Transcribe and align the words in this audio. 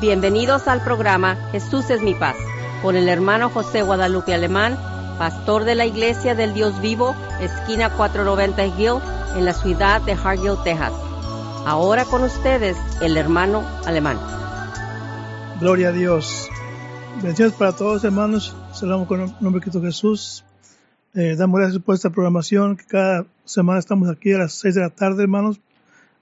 Bienvenidos 0.00 0.68
al 0.68 0.84
programa 0.84 1.36
Jesús 1.52 1.88
es 1.88 2.02
mi 2.02 2.14
paz 2.14 2.36
con 2.82 2.96
el 2.96 3.08
hermano 3.08 3.48
José 3.48 3.80
Guadalupe 3.80 4.34
Alemán, 4.34 4.76
pastor 5.18 5.64
de 5.64 5.74
la 5.74 5.86
Iglesia 5.86 6.34
del 6.34 6.52
Dios 6.52 6.82
Vivo, 6.82 7.16
esquina 7.40 7.88
490 7.96 8.66
Hill, 8.78 9.00
en 9.36 9.46
la 9.46 9.54
ciudad 9.54 10.02
de 10.02 10.12
Hargill, 10.12 10.62
Texas. 10.64 10.92
Ahora 11.64 12.04
con 12.04 12.22
ustedes 12.24 12.76
el 13.00 13.16
hermano 13.16 13.66
Alemán. 13.86 14.18
Gloria 15.60 15.88
a 15.88 15.92
Dios. 15.92 16.50
Bendiciones 17.22 17.54
para 17.54 17.72
todos 17.72 18.04
hermanos. 18.04 18.54
Saludamos 18.74 19.08
con 19.08 19.22
el 19.22 19.32
nombre 19.40 19.60
de 19.60 19.60
Cristo 19.62 19.80
Jesús. 19.80 20.44
Eh, 21.14 21.36
damos 21.36 21.58
gracias 21.58 21.82
por 21.82 21.94
esta 21.94 22.10
programación 22.10 22.76
que 22.76 22.84
cada 22.84 23.24
semana 23.46 23.78
estamos 23.78 24.10
aquí 24.10 24.34
a 24.34 24.38
las 24.38 24.52
6 24.52 24.74
de 24.74 24.80
la 24.82 24.90
tarde, 24.90 25.22
hermanos. 25.22 25.58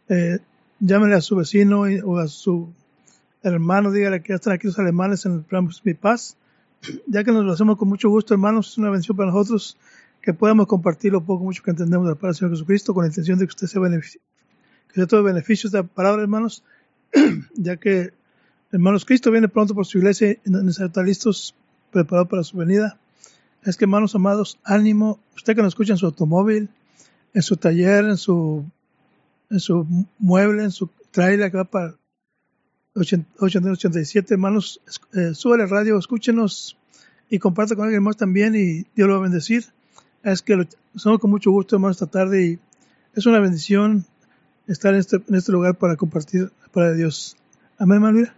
Eh, 0.08 0.38
llámenle 0.78 1.16
a 1.16 1.20
su 1.20 1.34
vecino 1.34 1.86
o 2.04 2.18
a 2.18 2.28
su 2.28 2.72
hermano, 3.52 3.92
dígale 3.92 4.22
que 4.22 4.30
ya 4.30 4.36
están 4.36 4.54
aquí 4.54 4.66
los 4.66 4.78
alemanes 4.78 5.26
en 5.26 5.32
el 5.32 5.42
programa 5.42 5.70
Mi 5.84 5.94
Paz, 5.94 6.36
ya 7.06 7.22
que 7.24 7.32
nos 7.32 7.44
lo 7.44 7.52
hacemos 7.52 7.76
con 7.76 7.88
mucho 7.88 8.08
gusto, 8.08 8.34
hermanos, 8.34 8.70
es 8.70 8.78
una 8.78 8.90
bendición 8.90 9.16
para 9.16 9.30
nosotros 9.30 9.76
que 10.22 10.32
podamos 10.32 10.66
compartir 10.66 11.12
lo 11.12 11.20
poco 11.22 11.44
mucho 11.44 11.62
que 11.62 11.70
entendemos 11.70 12.06
de 12.06 12.12
la 12.12 12.14
palabra 12.14 12.30
del 12.30 12.36
Señor 12.36 12.52
Jesucristo 12.52 12.94
con 12.94 13.04
la 13.04 13.08
intención 13.08 13.38
de 13.38 13.46
que 13.46 13.50
usted 13.50 13.66
se 13.66 13.78
beneficie, 13.78 14.20
que 14.88 14.94
sea 14.94 15.06
todo 15.06 15.20
el 15.20 15.26
beneficio 15.26 15.68
de 15.68 15.78
la 15.78 15.84
palabra, 15.84 16.22
hermanos, 16.22 16.64
ya 17.54 17.76
que, 17.76 18.12
hermanos, 18.72 19.04
Cristo 19.04 19.30
viene 19.30 19.48
pronto 19.48 19.74
por 19.74 19.84
su 19.84 19.98
iglesia 19.98 20.32
y 20.32 20.38
necesitamos 20.44 20.80
estar 20.80 21.04
listos, 21.04 21.54
preparados 21.92 22.28
para 22.28 22.42
su 22.42 22.56
venida. 22.56 22.98
Es 23.62 23.76
que, 23.76 23.84
hermanos 23.84 24.14
amados, 24.14 24.58
ánimo, 24.64 25.20
usted 25.36 25.54
que 25.54 25.62
nos 25.62 25.72
escucha 25.72 25.92
en 25.92 25.98
su 25.98 26.06
automóvil, 26.06 26.70
en 27.34 27.42
su 27.42 27.56
taller, 27.56 28.06
en 28.06 28.16
su, 28.16 28.64
en 29.50 29.60
su 29.60 29.86
mueble, 30.18 30.64
en 30.64 30.70
su 30.70 30.88
trailer 31.12 31.50
que 31.50 31.58
va 31.58 31.64
para 31.64 31.94
87 32.94 34.34
hermanos, 34.34 34.80
eh, 35.14 35.34
sube 35.34 35.58
la 35.58 35.66
radio, 35.66 35.98
escúchenos 35.98 36.76
y 37.28 37.38
comparte 37.38 37.74
con 37.74 37.84
alguien 37.84 38.02
más 38.02 38.16
también 38.16 38.54
y 38.54 38.84
Dios 38.94 39.08
lo 39.08 39.14
va 39.14 39.20
a 39.20 39.22
bendecir. 39.22 39.64
Es 40.22 40.42
que 40.42 40.56
lo, 40.56 40.64
somos 40.94 41.18
con 41.18 41.30
mucho 41.30 41.50
gusto 41.50 41.76
hermanos 41.76 41.96
esta 41.96 42.06
tarde 42.06 42.46
y 42.46 42.58
es 43.14 43.26
una 43.26 43.40
bendición 43.40 44.06
estar 44.68 44.94
en 44.94 45.00
este, 45.00 45.16
en 45.16 45.34
este 45.34 45.52
lugar 45.52 45.74
para 45.76 45.96
compartir 45.96 46.50
para 46.72 46.92
Dios. 46.92 47.36
Amén, 47.78 48.00
Manuela. 48.00 48.34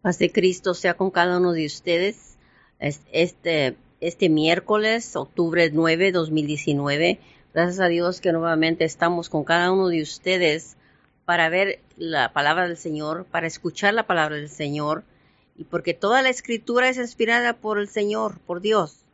Paz 0.00 0.18
de 0.18 0.32
Cristo 0.32 0.74
sea 0.74 0.94
con 0.94 1.10
cada 1.10 1.38
uno 1.38 1.52
de 1.52 1.66
ustedes. 1.66 2.36
Este, 2.78 3.76
este 4.00 4.28
miércoles, 4.28 5.14
octubre 5.16 5.70
9, 5.72 6.12
2019, 6.12 7.18
gracias 7.52 7.80
a 7.80 7.88
Dios 7.88 8.20
que 8.20 8.32
nuevamente 8.32 8.84
estamos 8.84 9.28
con 9.28 9.44
cada 9.44 9.72
uno 9.72 9.88
de 9.88 10.00
ustedes 10.00 10.77
para 11.28 11.50
ver 11.50 11.80
la 11.98 12.32
palabra 12.32 12.66
del 12.66 12.78
Señor, 12.78 13.26
para 13.26 13.46
escuchar 13.46 13.92
la 13.92 14.06
palabra 14.06 14.36
del 14.36 14.48
Señor, 14.48 15.04
y 15.58 15.64
porque 15.64 15.92
toda 15.92 16.22
la 16.22 16.30
escritura 16.30 16.88
es 16.88 16.96
inspirada 16.96 17.52
por 17.52 17.78
el 17.78 17.86
Señor, 17.86 18.38
por 18.46 18.62
Dios. 18.62 19.04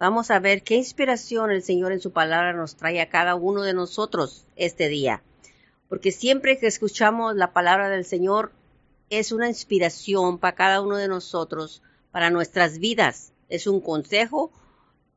Vamos 0.00 0.32
a 0.32 0.40
ver 0.40 0.64
qué 0.64 0.74
inspiración 0.74 1.52
el 1.52 1.62
Señor 1.62 1.92
en 1.92 2.00
su 2.00 2.10
palabra 2.10 2.52
nos 2.52 2.74
trae 2.74 3.00
a 3.00 3.08
cada 3.08 3.36
uno 3.36 3.62
de 3.62 3.74
nosotros 3.74 4.44
este 4.56 4.88
día. 4.88 5.22
Porque 5.88 6.10
siempre 6.10 6.58
que 6.58 6.66
escuchamos 6.66 7.36
la 7.36 7.52
palabra 7.52 7.88
del 7.90 8.04
Señor 8.04 8.50
es 9.08 9.30
una 9.30 9.46
inspiración 9.46 10.38
para 10.38 10.56
cada 10.56 10.80
uno 10.80 10.96
de 10.96 11.06
nosotros, 11.06 11.80
para 12.10 12.30
nuestras 12.30 12.80
vidas. 12.80 13.30
Es 13.48 13.68
un 13.68 13.80
consejo, 13.80 14.50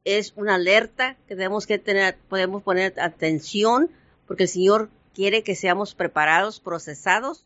es 0.03 0.31
una 0.35 0.53
alerta 0.53 1.17
que 1.27 1.35
tenemos 1.35 1.65
que 1.65 1.79
tener, 1.79 2.19
podemos 2.29 2.61
poner 2.61 2.99
atención, 2.99 3.89
porque 4.27 4.43
el 4.43 4.49
Señor 4.49 4.89
quiere 5.15 5.43
que 5.43 5.55
seamos 5.55 5.95
preparados, 5.95 6.59
procesados 6.59 7.45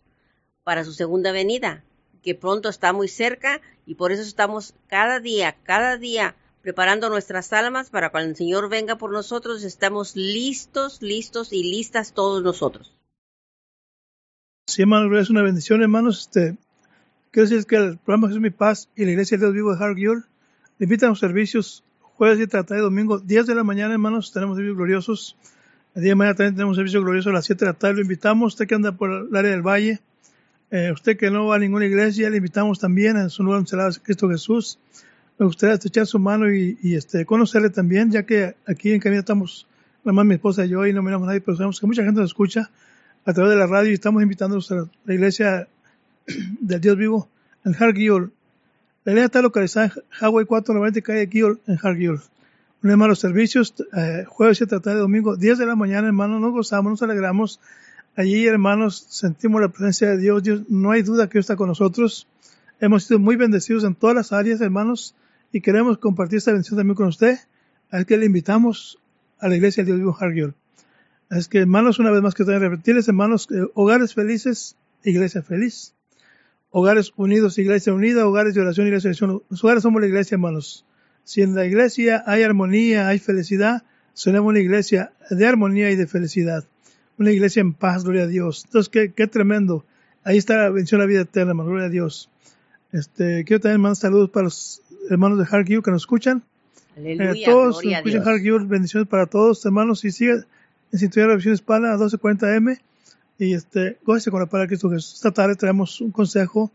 para 0.63 0.83
su 0.83 0.91
segunda 0.91 1.31
venida, 1.31 1.83
que 2.23 2.35
pronto 2.35 2.67
está 2.67 2.91
muy 2.91 3.07
cerca 3.07 3.61
y 3.85 3.95
por 3.95 4.11
eso 4.11 4.23
estamos 4.23 4.73
cada 4.87 5.19
día, 5.19 5.55
cada 5.63 5.97
día 5.97 6.35
preparando 6.61 7.09
nuestras 7.09 7.53
almas 7.53 7.89
para 7.89 8.09
cuando 8.09 8.31
el 8.31 8.35
Señor 8.35 8.69
venga 8.69 8.97
por 8.97 9.11
nosotros, 9.11 9.63
estamos 9.63 10.15
listos, 10.15 11.01
listos 11.01 11.53
y 11.53 11.63
listas 11.63 12.13
todos 12.13 12.43
nosotros. 12.43 12.93
Sí, 14.67 14.81
hermano, 14.81 15.17
es 15.17 15.29
una 15.29 15.41
bendición, 15.41 15.81
hermanos. 15.81 16.21
Este, 16.21 16.57
quiero 17.31 17.49
decir 17.49 17.65
que 17.65 17.77
el 17.77 17.97
programa 17.97 18.27
Jesús 18.27 18.41
Mi 18.41 18.49
Paz 18.49 18.89
y 18.95 19.05
la 19.05 19.11
Iglesia 19.11 19.37
de 19.37 19.45
Dios 19.45 19.53
Vivo 19.53 19.75
de 19.75 19.83
Hargill 19.83 20.25
invitan 20.79 21.07
a 21.07 21.09
los 21.11 21.19
servicios 21.19 21.83
jueves 21.99 22.39
y 22.39 22.47
trata 22.47 22.75
de 22.75 22.81
domingo, 22.81 23.19
10 23.19 23.47
de 23.47 23.55
la 23.55 23.63
mañana, 23.63 23.93
hermanos, 23.93 24.33
tenemos 24.33 24.57
servicios 24.57 24.77
gloriosos 24.77 25.37
el 25.95 26.03
día 26.03 26.11
de 26.11 26.15
mañana 26.15 26.35
también 26.35 26.53
tenemos 26.53 26.77
un 26.77 26.81
servicio 26.81 27.01
glorioso 27.01 27.31
a 27.31 27.33
las 27.33 27.45
7 27.45 27.65
de 27.65 27.71
la 27.71 27.77
tarde. 27.77 27.95
Lo 27.95 28.01
invitamos, 28.01 28.53
usted 28.53 28.67
que 28.67 28.75
anda 28.75 28.91
por 28.91 29.27
el 29.29 29.35
área 29.35 29.51
del 29.51 29.63
valle, 29.63 29.99
eh, 30.71 30.91
usted 30.91 31.17
que 31.17 31.31
no 31.31 31.47
va 31.47 31.55
a 31.55 31.59
ninguna 31.59 31.85
iglesia, 31.85 32.29
le 32.29 32.37
invitamos 32.37 32.79
también 32.79 33.17
a 33.17 33.29
su 33.29 33.43
lugar 33.43 33.63
donde 33.63 33.99
Cristo 34.01 34.29
Jesús. 34.29 34.77
Me 35.39 35.45
gustaría 35.45 35.75
estrechar 35.75 36.05
su 36.05 36.19
mano 36.19 36.51
y, 36.53 36.77
este, 36.95 37.25
conocerle 37.25 37.69
también, 37.69 38.11
ya 38.11 38.23
que 38.23 38.55
aquí 38.67 38.91
en 38.91 38.99
Camino 38.99 39.21
estamos, 39.21 39.65
nada 40.03 40.13
más 40.13 40.25
mi 40.25 40.35
esposa 40.35 40.65
y 40.65 40.69
yo, 40.69 40.85
y 40.85 40.93
no 40.93 41.01
miramos 41.01 41.25
a 41.25 41.27
nadie, 41.27 41.41
pero 41.41 41.57
sabemos 41.57 41.79
que 41.79 41.87
mucha 41.87 42.03
gente 42.03 42.19
nos 42.19 42.29
escucha 42.29 42.69
a 43.25 43.33
través 43.33 43.53
de 43.53 43.57
la 43.57 43.65
radio 43.65 43.89
y 43.89 43.93
estamos 43.93 44.21
invitándolos 44.21 44.71
a 44.71 44.87
la 45.05 45.13
iglesia 45.13 45.67
del 46.59 46.81
Dios 46.81 46.97
vivo 46.97 47.29
en 47.65 47.73
Hargill. 47.73 48.31
La 49.05 49.13
iglesia 49.13 49.25
está 49.25 49.41
localizada 49.41 49.85
en 49.85 49.91
Highway 50.21 50.45
490, 50.45 51.01
calle 51.01 51.27
Gill, 51.31 51.59
en 51.67 51.79
Hargill 51.81 52.19
un 52.81 52.89
hermano, 52.89 53.09
los 53.09 53.19
servicios, 53.19 53.73
eh, 53.93 54.23
jueves, 54.27 54.57
siete 54.57 54.79
tarde, 54.79 54.99
domingo, 54.99 55.35
10 55.35 55.57
de 55.57 55.65
la 55.65 55.75
mañana, 55.75 56.07
hermanos, 56.07 56.39
nos 56.39 56.51
gozamos, 56.51 56.91
nos 56.91 57.01
alegramos. 57.01 57.59
Allí, 58.15 58.47
hermanos, 58.47 59.05
sentimos 59.09 59.61
la 59.61 59.67
presencia 59.67 60.09
de 60.09 60.17
Dios. 60.17 60.43
Dios, 60.43 60.61
no 60.69 60.91
hay 60.91 61.01
duda 61.01 61.27
que 61.27 61.33
Dios 61.33 61.43
está 61.43 61.57
con 61.57 61.67
nosotros. 61.67 62.27
Hemos 62.79 63.03
sido 63.03 63.19
muy 63.19 63.35
bendecidos 63.35 63.83
en 63.83 63.95
todas 63.95 64.15
las 64.15 64.31
áreas, 64.31 64.61
hermanos, 64.61 65.13
y 65.51 65.59
queremos 65.59 65.97
compartir 65.97 66.37
esta 66.37 66.51
bendición 66.51 66.77
también 66.77 66.95
con 66.95 67.07
usted. 67.07 67.37
Es 67.91 68.05
que 68.05 68.17
le 68.17 68.25
invitamos 68.25 68.97
a 69.39 69.49
la 69.49 69.57
iglesia 69.57 69.83
del 69.83 69.95
Dios 69.95 69.99
vivo 69.99 70.17
Hargill. 70.17 70.53
Es 71.29 71.49
que, 71.49 71.59
hermanos, 71.59 71.99
una 71.99 72.11
vez 72.11 72.21
más 72.21 72.33
que 72.33 72.45
también 72.45 72.61
repetirles, 72.61 73.07
hermanos, 73.09 73.49
eh, 73.51 73.67
hogares 73.73 74.13
felices, 74.13 74.77
iglesia 75.03 75.43
feliz. 75.43 75.93
Hogares 76.71 77.11
unidos, 77.17 77.57
iglesia 77.57 77.93
unida, 77.93 78.25
hogares 78.25 78.53
de 78.53 78.61
oración, 78.61 78.87
iglesia 78.87 79.09
de 79.09 79.11
oración. 79.11 79.43
Los 79.49 79.63
hogares 79.65 79.83
somos 79.83 80.01
la 80.01 80.07
iglesia, 80.07 80.35
hermanos. 80.35 80.85
Si 81.29 81.43
en 81.43 81.53
la 81.53 81.63
iglesia 81.63 82.23
hay 82.25 82.41
armonía, 82.41 83.07
hay 83.07 83.19
felicidad, 83.19 83.83
seremos 84.15 84.49
una 84.49 84.61
iglesia 84.61 85.11
de 85.29 85.45
armonía 85.45 85.91
y 85.91 85.95
de 85.95 86.07
felicidad. 86.07 86.63
Una 87.19 87.31
iglesia 87.31 87.61
en 87.61 87.73
paz, 87.73 88.03
gloria 88.03 88.23
a 88.23 88.25
Dios. 88.25 88.63
Entonces, 88.65 88.89
qué, 88.89 89.11
qué 89.11 89.27
tremendo. 89.27 89.85
Ahí 90.23 90.39
está 90.39 90.57
la 90.57 90.69
bendición 90.71 90.97
de 90.97 91.05
la 91.05 91.07
vida 91.07 91.21
eterna, 91.21 91.53
gloria 91.53 91.85
a 91.85 91.89
Dios. 91.89 92.31
Este, 92.91 93.43
quiero 93.43 93.61
también 93.61 93.79
mandar 93.79 93.97
saludos 93.97 94.31
para 94.31 94.45
los 94.45 94.81
hermanos 95.07 95.37
de 95.37 95.45
Harkiu 95.55 95.83
que 95.83 95.91
nos 95.91 96.01
escuchan. 96.01 96.41
Aleluya, 96.97 97.33
eh, 97.33 97.43
todos 97.45 97.83
los 97.83 97.93
escuchan 97.93 98.27
Harkiu, 98.27 98.67
bendiciones 98.67 99.07
para 99.07 99.27
todos, 99.27 99.63
hermanos. 99.63 100.03
Y 100.05 100.11
sigue 100.11 100.45
en 100.91 100.97
sintonía 100.97 101.25
de 101.25 101.33
la 101.33 101.35
visión 101.35 101.53
hispana 101.53 101.93
a 101.93 101.97
1240M. 101.97 102.79
Y 103.37 103.53
este, 103.53 103.99
gócese 104.03 104.31
con 104.31 104.39
la 104.39 104.47
palabra 104.47 104.63
de 104.63 104.69
Cristo 104.69 104.89
Jesús. 104.89 105.13
Esta 105.13 105.29
tarde 105.29 105.53
traemos 105.53 106.01
un 106.01 106.09
consejo. 106.09 106.71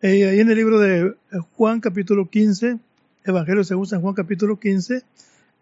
Eh, 0.00 0.30
ahí 0.30 0.40
en 0.40 0.48
el 0.48 0.56
libro 0.56 0.78
de 0.78 1.14
Juan, 1.56 1.80
capítulo 1.80 2.30
15, 2.30 2.78
Evangelio 3.24 3.62
según 3.62 3.86
San 3.86 4.00
Juan 4.00 4.14
capítulo 4.14 4.58
15. 4.58 5.04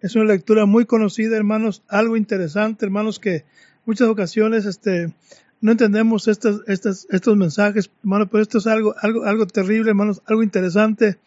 Es 0.00 0.16
una 0.16 0.24
lectura 0.24 0.64
muy 0.64 0.86
conocida, 0.86 1.36
hermanos, 1.36 1.82
algo 1.88 2.16
interesante, 2.16 2.86
hermanos, 2.86 3.18
que 3.18 3.44
muchas 3.84 4.08
ocasiones 4.08 4.64
este, 4.64 5.12
no 5.60 5.72
entendemos 5.72 6.26
estos, 6.26 6.62
estos, 6.66 7.06
estos 7.10 7.36
mensajes, 7.36 7.90
hermanos, 8.02 8.28
pero 8.30 8.42
esto 8.42 8.58
es 8.58 8.66
algo, 8.66 8.94
algo, 9.02 9.24
algo 9.24 9.46
terrible, 9.46 9.90
hermanos, 9.90 10.22
algo 10.24 10.42
interesante, 10.42 11.18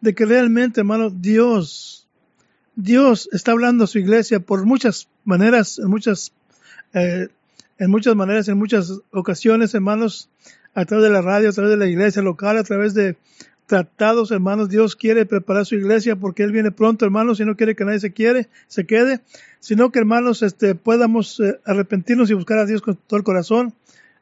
de 0.00 0.14
que 0.14 0.24
realmente, 0.24 0.80
hermanos, 0.80 1.20
Dios, 1.20 2.06
Dios 2.76 3.28
está 3.32 3.50
hablando 3.50 3.84
a 3.84 3.88
su 3.88 3.98
iglesia 3.98 4.38
por 4.38 4.64
muchas 4.64 5.08
maneras, 5.24 5.80
en 5.80 5.90
muchas, 5.90 6.32
eh, 6.94 7.26
en 7.78 7.90
muchas 7.90 8.14
maneras, 8.14 8.46
en 8.46 8.56
muchas 8.56 9.00
ocasiones, 9.10 9.74
hermanos, 9.74 10.28
a 10.74 10.84
través 10.84 11.04
de 11.04 11.12
la 11.12 11.22
radio, 11.22 11.48
a 11.48 11.52
través 11.52 11.72
de 11.72 11.76
la 11.76 11.86
iglesia 11.86 12.22
local, 12.22 12.56
a 12.56 12.62
través 12.62 12.94
de 12.94 13.16
tratados, 13.66 14.30
hermanos. 14.30 14.68
Dios 14.68 14.96
quiere 14.96 15.26
preparar 15.26 15.66
su 15.66 15.74
iglesia 15.74 16.16
porque 16.16 16.42
Él 16.42 16.52
viene 16.52 16.70
pronto, 16.70 17.04
hermanos, 17.04 17.40
y 17.40 17.44
no 17.44 17.56
quiere 17.56 17.74
que 17.74 17.84
nadie 17.84 18.00
se 18.00 18.12
quiere, 18.12 18.48
se 18.66 18.86
quede, 18.86 19.20
sino 19.60 19.90
que, 19.90 19.98
hermanos, 19.98 20.42
este, 20.42 20.74
podamos 20.74 21.40
eh, 21.40 21.58
arrepentirnos 21.64 22.30
y 22.30 22.34
buscar 22.34 22.58
a 22.58 22.66
Dios 22.66 22.82
con 22.82 22.96
todo 22.96 23.18
el 23.18 23.24
corazón. 23.24 23.74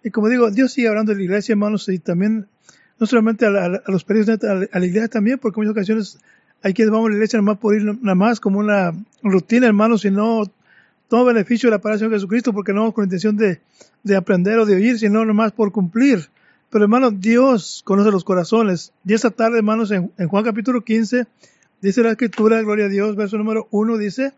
Y 0.03 0.11
como 0.11 0.29
digo, 0.29 0.51
Dios 0.51 0.73
sigue 0.73 0.89
hablando 0.89 1.13
de 1.13 1.19
la 1.19 1.25
iglesia, 1.25 1.53
hermanos, 1.53 1.89
y 1.89 1.99
también, 1.99 2.47
no 2.99 3.07
solamente 3.07 3.47
a, 3.47 3.83
los 3.87 4.05
periodistas, 4.05 4.43
a, 4.45 4.79
la 4.79 4.87
iglesia 4.87 5.09
también, 5.09 5.39
porque 5.39 5.61
en 5.61 5.67
muchas 5.67 5.73
ocasiones 5.73 6.19
hay 6.63 6.75
quienes 6.75 6.93
vamos 6.93 7.07
a 7.07 7.11
la 7.11 7.17
iglesia 7.17 7.39
nada 7.39 7.53
más 7.53 7.59
por 7.59 7.75
ir 7.75 7.85
nada 7.85 8.15
más 8.15 8.41
como 8.41 8.59
una 8.59 8.93
rutina, 9.23 9.67
hermanos, 9.67 10.03
sino 10.03 10.43
todo 11.09 11.25
beneficio 11.25 11.69
de 11.69 11.77
la 11.77 11.81
palabra 11.81 12.07
de 12.07 12.15
Jesucristo, 12.15 12.53
porque 12.53 12.73
no 12.73 12.93
con 12.93 13.03
la 13.03 13.07
intención 13.07 13.37
de, 13.37 13.61
de 14.05 14.17
aprender 14.17 14.59
o 14.59 14.67
de 14.67 14.77
oír, 14.77 14.99
sino 14.99 15.21
nada 15.21 15.33
más 15.33 15.53
por 15.53 15.73
cumplir. 15.73 16.29
Pero 16.71 16.85
hermano, 16.85 17.11
Dios 17.11 17.83
conoce 17.85 18.11
los 18.11 18.25
corazones. 18.25 18.93
Y 19.05 19.15
esta 19.15 19.31
tarde, 19.31 19.59
hermanos, 19.59 19.91
en, 19.91 20.13
Juan 20.29 20.45
capítulo 20.45 20.83
15, 20.83 21.27
dice 21.81 22.03
la 22.03 22.13
escritura, 22.13 22.63
gloria 22.63 22.87
a 22.87 22.89
Dios, 22.89 23.17
verso 23.17 23.37
número 23.37 23.67
1, 23.73 23.99
dice, 23.99 24.33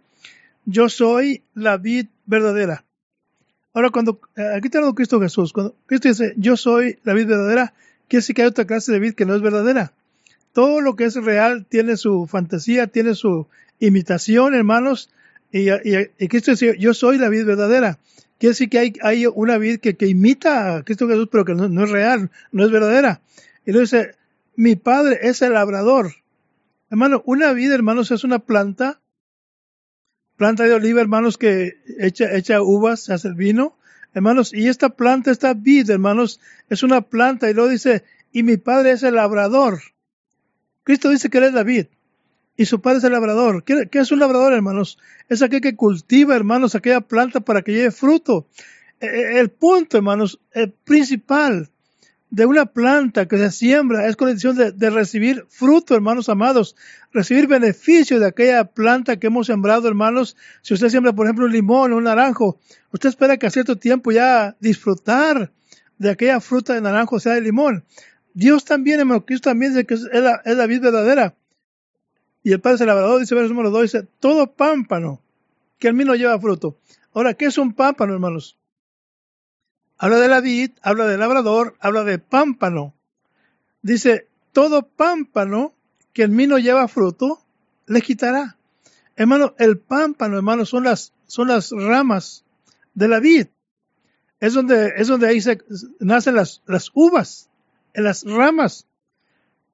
yo 0.65 0.89
soy 0.89 1.43
la 1.55 1.77
vid 1.77 2.07
verdadera. 2.25 2.85
Ahora, 3.75 3.91
cuando, 3.91 4.21
eh, 4.37 4.55
aquí 4.57 4.69
está 4.69 4.81
Cristo 4.95 5.21
Jesús, 5.21 5.53
cuando 5.53 5.75
Cristo 5.87 6.09
dice, 6.09 6.35
yo 6.37 6.57
soy 6.57 6.99
la 7.05 7.13
vid 7.13 7.27
verdadera, 7.27 7.75
quiere 8.09 8.23
decir 8.23 8.35
que 8.35 8.43
hay 8.43 8.49
otra 8.49 8.67
clase 8.67 8.93
de 8.93 8.99
vid 8.99 9.15
que 9.15 9.27
no 9.27 9.35
es 9.35 9.43
verdadera. 9.43 9.93
Todo 10.55 10.81
lo 10.81 10.97
que 10.97 11.05
es 11.05 11.15
real 11.17 11.67
tiene 11.67 11.97
su 11.99 12.27
fantasía, 12.27 12.87
tiene 12.87 13.15
su 13.15 13.47
imitación, 13.79 14.55
hermanos, 14.55 15.11
y, 15.51 15.69
Cristo 16.29 16.53
dice, 16.53 16.77
yo 16.79 16.95
soy 16.95 17.19
la 17.19 17.29
vid 17.29 17.45
verdadera. 17.45 17.99
Quiere 18.43 18.55
decir 18.55 18.71
que 18.71 18.79
hay, 18.81 18.93
hay 19.03 19.27
una 19.27 19.57
vid 19.57 19.79
que, 19.79 19.97
imita 20.09 20.75
a 20.75 20.83
Cristo 20.83 21.07
Jesús, 21.07 21.29
pero 21.31 21.45
que 21.45 21.55
no, 21.55 21.85
es 21.85 21.91
real, 21.91 22.29
no 22.51 22.65
es 22.65 22.73
verdadera. 22.73 23.21
Y 23.65 23.71
luego 23.71 23.83
dice, 23.83 24.17
mi 24.57 24.75
padre 24.75 25.21
es 25.23 25.43
el 25.43 25.53
labrador. 25.53 26.11
Hermano, 26.91 27.23
una 27.25 27.53
vid, 27.53 27.71
hermanos, 27.71 28.11
es 28.11 28.25
una 28.25 28.41
planta, 28.41 29.01
planta 30.37 30.65
de 30.65 30.75
oliva, 30.75 31.01
hermanos, 31.01 31.39
que 31.39 31.85
echa, 32.01 32.35
echa 32.35 32.63
uvas, 32.63 33.11
hace 33.11 33.29
el 33.29 33.35
vino. 33.35 33.79
Hermanos, 34.13 34.53
y 34.53 34.67
esta 34.67 34.89
planta, 34.89 35.31
esta 35.31 35.55
vid, 35.55 35.89
hermanos, 35.89 36.41
es 36.69 36.83
una 36.83 37.01
planta. 37.01 37.49
Y 37.49 37.55
luego 37.55 37.71
dice, 37.71 38.03
y 38.33 38.43
mi 38.43 38.57
padre 38.57 38.91
es 38.91 39.05
el 39.05 39.15
labrador. 39.15 39.83
Cristo 40.83 41.11
dice 41.11 41.31
que 41.31 41.39
él 41.39 41.45
es 41.45 41.53
la 41.53 41.63
vid 41.63 41.87
y 42.57 42.67
su 42.67 42.81
padre 42.81 42.99
es 42.99 43.05
el 43.05 43.13
labrador. 43.13 43.65
¿Qué, 43.65 43.89
es 43.93 44.13
un 44.13 44.19
labrador, 44.19 44.53
hermanos? 44.53 44.99
Es 45.29 45.43
aquel 45.43 45.61
que 45.61 45.77
cultiva, 45.77 46.37
hermanos, 46.37 46.75
aquella 46.75 47.01
planta 47.01 47.41
para 47.41 47.63
que 47.63 47.73
lleve 47.73 47.91
fruto. 47.91 48.47
E, 49.01 49.07
e, 49.07 49.41
el 49.41 49.51
punto, 49.51 49.97
hermanos, 49.97 50.41
el 50.53 50.71
principal 50.71 51.71
de 52.31 52.47
una 52.47 52.67
planta 52.67 53.27
que 53.27 53.37
se 53.37 53.51
siembra 53.51 54.07
es 54.07 54.17
condición 54.17 54.57
de, 54.57 54.73
de 54.73 54.91
recibir 54.91 55.45
fruto, 55.51 55.95
hermanos 55.95 56.31
amados, 56.31 56.77
recibir 57.13 57.47
beneficio 57.47 58.21
de 58.21 58.27
aquella 58.27 58.65
planta 58.65 59.19
que 59.19 59.27
hemos 59.27 59.49
sembrado, 59.49 59.89
hermanos. 59.89 60.37
Si 60.63 60.75
usted 60.75 60.89
siembra, 60.89 61.13
por 61.13 61.27
ejemplo, 61.27 61.45
un 61.45 61.53
limón 61.53 61.93
o 61.93 61.97
un 61.97 62.05
naranjo, 62.05 62.59
usted 62.91 63.09
espera 63.09 63.37
que 63.37 63.47
a 63.47 63.51
cierto 63.51 63.77
tiempo 63.77 64.13
ya 64.13 64.57
disfrutar 64.61 65.53
de 65.99 66.11
aquella 66.11 66.41
fruta 66.41 66.75
de 66.75 66.81
naranjo, 66.81 67.21
sea 67.21 67.35
de 67.35 67.43
limón. 67.43 67.85
Dios 68.35 68.65
también, 68.65 69.01
hermano, 69.01 69.25
Cristo 69.25 69.51
también 69.51 69.77
es 69.77 70.03
la, 70.13 70.41
es 70.45 70.57
la 70.57 70.67
vida 70.67 70.91
verdadera. 70.91 71.35
Y 72.43 72.53
el 72.53 72.61
Padre 72.61 72.87
labrador 72.87 73.21
dice, 73.21 73.35
verso 73.35 73.51
número 73.51 73.71
2, 73.71 73.83
dice, 73.83 74.09
todo 74.19 74.53
pámpano 74.53 75.21
que 75.79 75.93
mí 75.93 76.05
no 76.05 76.15
lleva 76.15 76.39
fruto. 76.41 76.77
Ahora, 77.15 77.35
¿qué 77.35 77.47
es 77.47 77.59
un 77.59 77.75
pámpano, 77.75 78.15
hermanos? 78.15 78.59
Habla 79.99 80.19
de 80.19 80.29
la 80.29 80.41
vid, 80.41 80.73
habla 80.83 81.07
del 81.07 81.21
labrador, 81.21 81.77
habla 81.81 82.03
de 82.05 82.19
pámpano. 82.19 82.95
Dice, 83.83 84.29
todo 84.53 84.87
pámpano 84.89 85.75
que 86.13 86.27
mí 86.29 86.47
no 86.47 86.59
lleva 86.59 86.89
fruto, 86.89 87.43
le 87.87 88.01
quitará. 88.01 88.57
Hermano, 89.15 89.55
el 89.59 89.79
pámpano, 89.79 90.37
hermano, 90.37 90.65
son 90.65 90.85
las, 90.85 91.13
son 91.27 91.49
las 91.49 91.71
ramas 91.71 92.45
de 92.95 93.09
la 93.09 93.21
vid. 93.21 93.47
Es 94.41 94.55
donde, 94.55 94.95
es 94.97 95.07
donde 95.07 95.29
ahí 95.29 95.41
se, 95.41 95.59
nacen 96.01 96.35
las, 96.35 96.63
las 96.67 96.91
uvas, 96.95 97.49
en 97.95 98.05
las 98.05 98.25
ramas. 98.25 98.87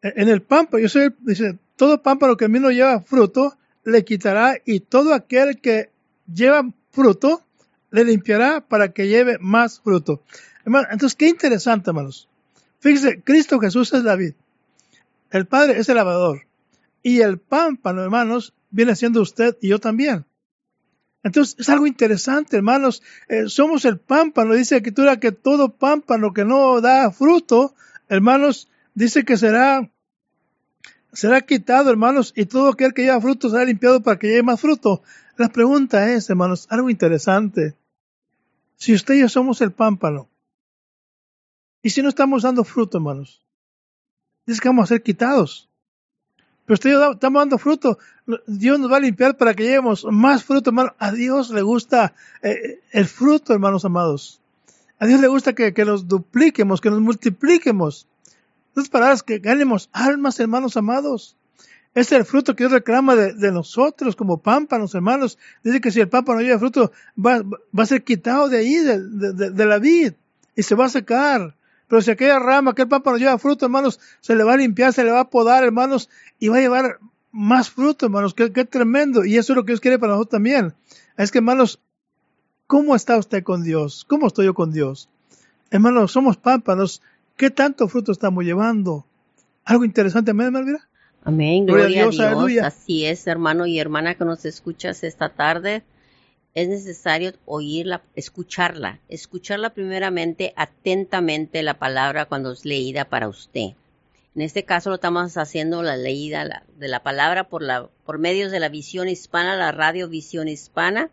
En 0.02 0.28
el 0.28 0.42
pámpano, 0.42 0.82
yo 0.82 0.88
soy, 0.88 1.14
dice, 1.20 1.58
todo 1.78 2.02
pámpano 2.02 2.36
que 2.36 2.48
no 2.48 2.70
lleva 2.70 3.00
fruto, 3.00 3.56
le 3.84 4.04
quitará 4.04 4.58
y 4.66 4.80
todo 4.80 5.14
aquel 5.14 5.60
que 5.60 5.90
lleva 6.30 6.68
fruto, 6.90 7.42
le 7.90 8.04
limpiará 8.04 8.60
para 8.60 8.92
que 8.92 9.06
lleve 9.06 9.38
más 9.40 9.80
fruto. 9.80 10.22
entonces, 10.66 11.14
qué 11.14 11.28
interesante, 11.28 11.90
hermanos. 11.90 12.28
Fíjese, 12.80 13.22
Cristo 13.22 13.60
Jesús 13.60 13.94
es 13.94 14.02
la 14.02 14.16
vid. 14.16 14.34
El 15.30 15.46
Padre 15.46 15.78
es 15.78 15.88
el 15.88 15.94
lavador. 15.94 16.46
Y 17.02 17.20
el 17.20 17.38
pámpano, 17.38 18.02
hermanos, 18.02 18.54
viene 18.70 18.96
siendo 18.96 19.22
usted 19.22 19.56
y 19.60 19.68
yo 19.68 19.78
también. 19.78 20.26
Entonces, 21.22 21.56
es 21.58 21.68
algo 21.68 21.86
interesante, 21.86 22.56
hermanos. 22.56 23.02
Eh, 23.28 23.44
somos 23.48 23.84
el 23.84 23.98
pámpano. 23.98 24.54
Dice 24.54 24.74
la 24.74 24.78
escritura 24.78 25.20
que 25.20 25.30
todo 25.32 25.76
pámpano 25.76 26.32
que 26.32 26.44
no 26.44 26.80
da 26.80 27.10
fruto, 27.12 27.74
hermanos, 28.08 28.68
dice 28.94 29.24
que 29.24 29.36
será 29.36 29.88
será 31.12 31.40
quitado, 31.40 31.90
hermanos, 31.90 32.32
y 32.36 32.46
todo 32.46 32.68
aquel 32.68 32.94
que 32.94 33.02
lleva 33.02 33.20
fruto 33.20 33.50
será 33.50 33.64
limpiado 33.64 34.02
para 34.02 34.18
que 34.18 34.28
lleve 34.28 34.42
más 34.42 34.60
fruto. 34.60 35.02
La 35.36 35.48
pregunta 35.48 36.12
es, 36.12 36.28
hermanos, 36.30 36.66
algo 36.70 36.90
interesante. 36.90 37.74
Si 38.76 38.94
usted 38.94 39.14
y 39.14 39.20
yo 39.20 39.28
somos 39.28 39.60
el 39.60 39.72
pámpano, 39.72 40.28
y 41.82 41.90
si 41.90 42.02
no 42.02 42.08
estamos 42.08 42.42
dando 42.42 42.64
fruto, 42.64 42.98
hermanos, 42.98 43.42
dice 44.46 44.60
que 44.60 44.68
vamos 44.68 44.84
a 44.84 44.94
ser 44.94 45.02
quitados. 45.02 45.68
Pero 46.64 46.74
usted 46.74 46.90
y 46.90 46.92
yo 46.92 47.12
estamos 47.12 47.40
dando 47.40 47.56
fruto. 47.58 47.98
Dios 48.46 48.78
nos 48.78 48.92
va 48.92 48.98
a 48.98 49.00
limpiar 49.00 49.36
para 49.36 49.54
que 49.54 49.62
llevemos 49.62 50.04
más 50.10 50.44
fruto, 50.44 50.70
hermano. 50.70 50.94
A 50.98 51.12
Dios 51.12 51.50
le 51.50 51.62
gusta 51.62 52.14
eh, 52.42 52.80
el 52.92 53.06
fruto, 53.06 53.54
hermanos 53.54 53.84
amados. 53.84 54.40
A 54.98 55.06
Dios 55.06 55.20
le 55.20 55.28
gusta 55.28 55.54
que, 55.54 55.72
que 55.72 55.84
nos 55.84 56.08
dupliquemos, 56.08 56.80
que 56.80 56.90
nos 56.90 57.00
multipliquemos. 57.00 58.06
Palabras 58.88 59.24
que 59.24 59.38
ganemos 59.40 59.90
almas, 59.92 60.38
hermanos 60.38 60.76
amados. 60.76 61.36
Es 61.94 62.12
el 62.12 62.24
fruto 62.24 62.54
que 62.54 62.62
Dios 62.62 62.72
reclama 62.72 63.16
de, 63.16 63.50
nosotros 63.50 64.14
como 64.14 64.40
pámpanos, 64.40 64.94
hermanos. 64.94 65.36
Dice 65.64 65.80
que 65.80 65.90
si 65.90 66.00
el 66.00 66.08
pámpano 66.08 66.40
lleva 66.40 66.58
fruto, 66.58 66.92
va, 67.18 67.42
a 67.76 67.86
ser 67.86 68.04
quitado 68.04 68.48
de 68.48 68.58
ahí, 68.58 68.76
de, 68.76 69.66
la 69.66 69.78
vid, 69.78 70.12
y 70.54 70.62
se 70.62 70.76
va 70.76 70.84
a 70.84 70.90
secar. 70.90 71.56
Pero 71.88 72.02
si 72.02 72.12
aquella 72.12 72.38
rama, 72.38 72.70
aquel 72.70 72.86
pámpano 72.86 73.16
lleva 73.16 73.38
fruto, 73.38 73.64
hermanos, 73.64 73.98
se 74.20 74.36
le 74.36 74.44
va 74.44 74.52
a 74.52 74.56
limpiar, 74.58 74.92
se 74.92 75.02
le 75.02 75.10
va 75.10 75.20
a 75.20 75.30
podar, 75.30 75.64
hermanos, 75.64 76.08
y 76.38 76.48
va 76.48 76.58
a 76.58 76.60
llevar 76.60 77.00
más 77.32 77.70
fruto, 77.70 78.06
hermanos. 78.06 78.34
Qué, 78.34 78.52
qué 78.52 78.64
tremendo. 78.64 79.24
Y 79.24 79.36
eso 79.36 79.52
es 79.52 79.56
lo 79.56 79.64
que 79.64 79.72
Dios 79.72 79.80
quiere 79.80 79.98
para 79.98 80.12
nosotros 80.12 80.30
también. 80.30 80.74
Es 81.16 81.32
que, 81.32 81.38
hermanos, 81.38 81.80
¿cómo 82.68 82.94
está 82.94 83.16
usted 83.16 83.42
con 83.42 83.64
Dios? 83.64 84.04
¿Cómo 84.08 84.28
estoy 84.28 84.44
yo 84.44 84.54
con 84.54 84.70
Dios? 84.70 85.08
Hermanos, 85.70 86.12
somos 86.12 86.36
pámpanos 86.36 87.02
¿Qué 87.38 87.50
tanto 87.50 87.86
fruto 87.86 88.10
estamos 88.10 88.42
llevando? 88.42 89.06
Algo 89.64 89.84
interesante, 89.84 90.32
amén, 90.32 90.52
Malvira. 90.52 90.88
Amén, 91.22 91.66
gloria, 91.66 92.06
a 92.06 92.44
Dios. 92.44 92.64
Así 92.64 93.04
es, 93.04 93.28
hermano 93.28 93.64
y 93.64 93.78
hermana 93.78 94.16
que 94.16 94.24
nos 94.24 94.44
escuchas 94.44 95.04
esta 95.04 95.28
tarde. 95.28 95.84
Es 96.54 96.68
necesario 96.68 97.34
oírla, 97.44 98.02
escucharla, 98.16 98.98
escucharla 99.08 99.70
primeramente 99.70 100.52
atentamente 100.56 101.62
la 101.62 101.78
palabra 101.78 102.24
cuando 102.24 102.50
es 102.50 102.64
leída 102.64 103.04
para 103.04 103.28
usted. 103.28 103.74
En 104.34 104.42
este 104.42 104.64
caso 104.64 104.90
lo 104.90 104.96
estamos 104.96 105.36
haciendo 105.36 105.84
la 105.84 105.96
leída 105.96 106.64
de 106.76 106.88
la 106.88 107.04
palabra 107.04 107.44
por, 107.44 107.62
la, 107.62 107.88
por 108.04 108.18
medios 108.18 108.50
de 108.50 108.58
la 108.58 108.68
visión 108.68 109.08
hispana, 109.08 109.54
la 109.54 109.70
radio 109.70 110.08
visión 110.08 110.48
hispana, 110.48 111.08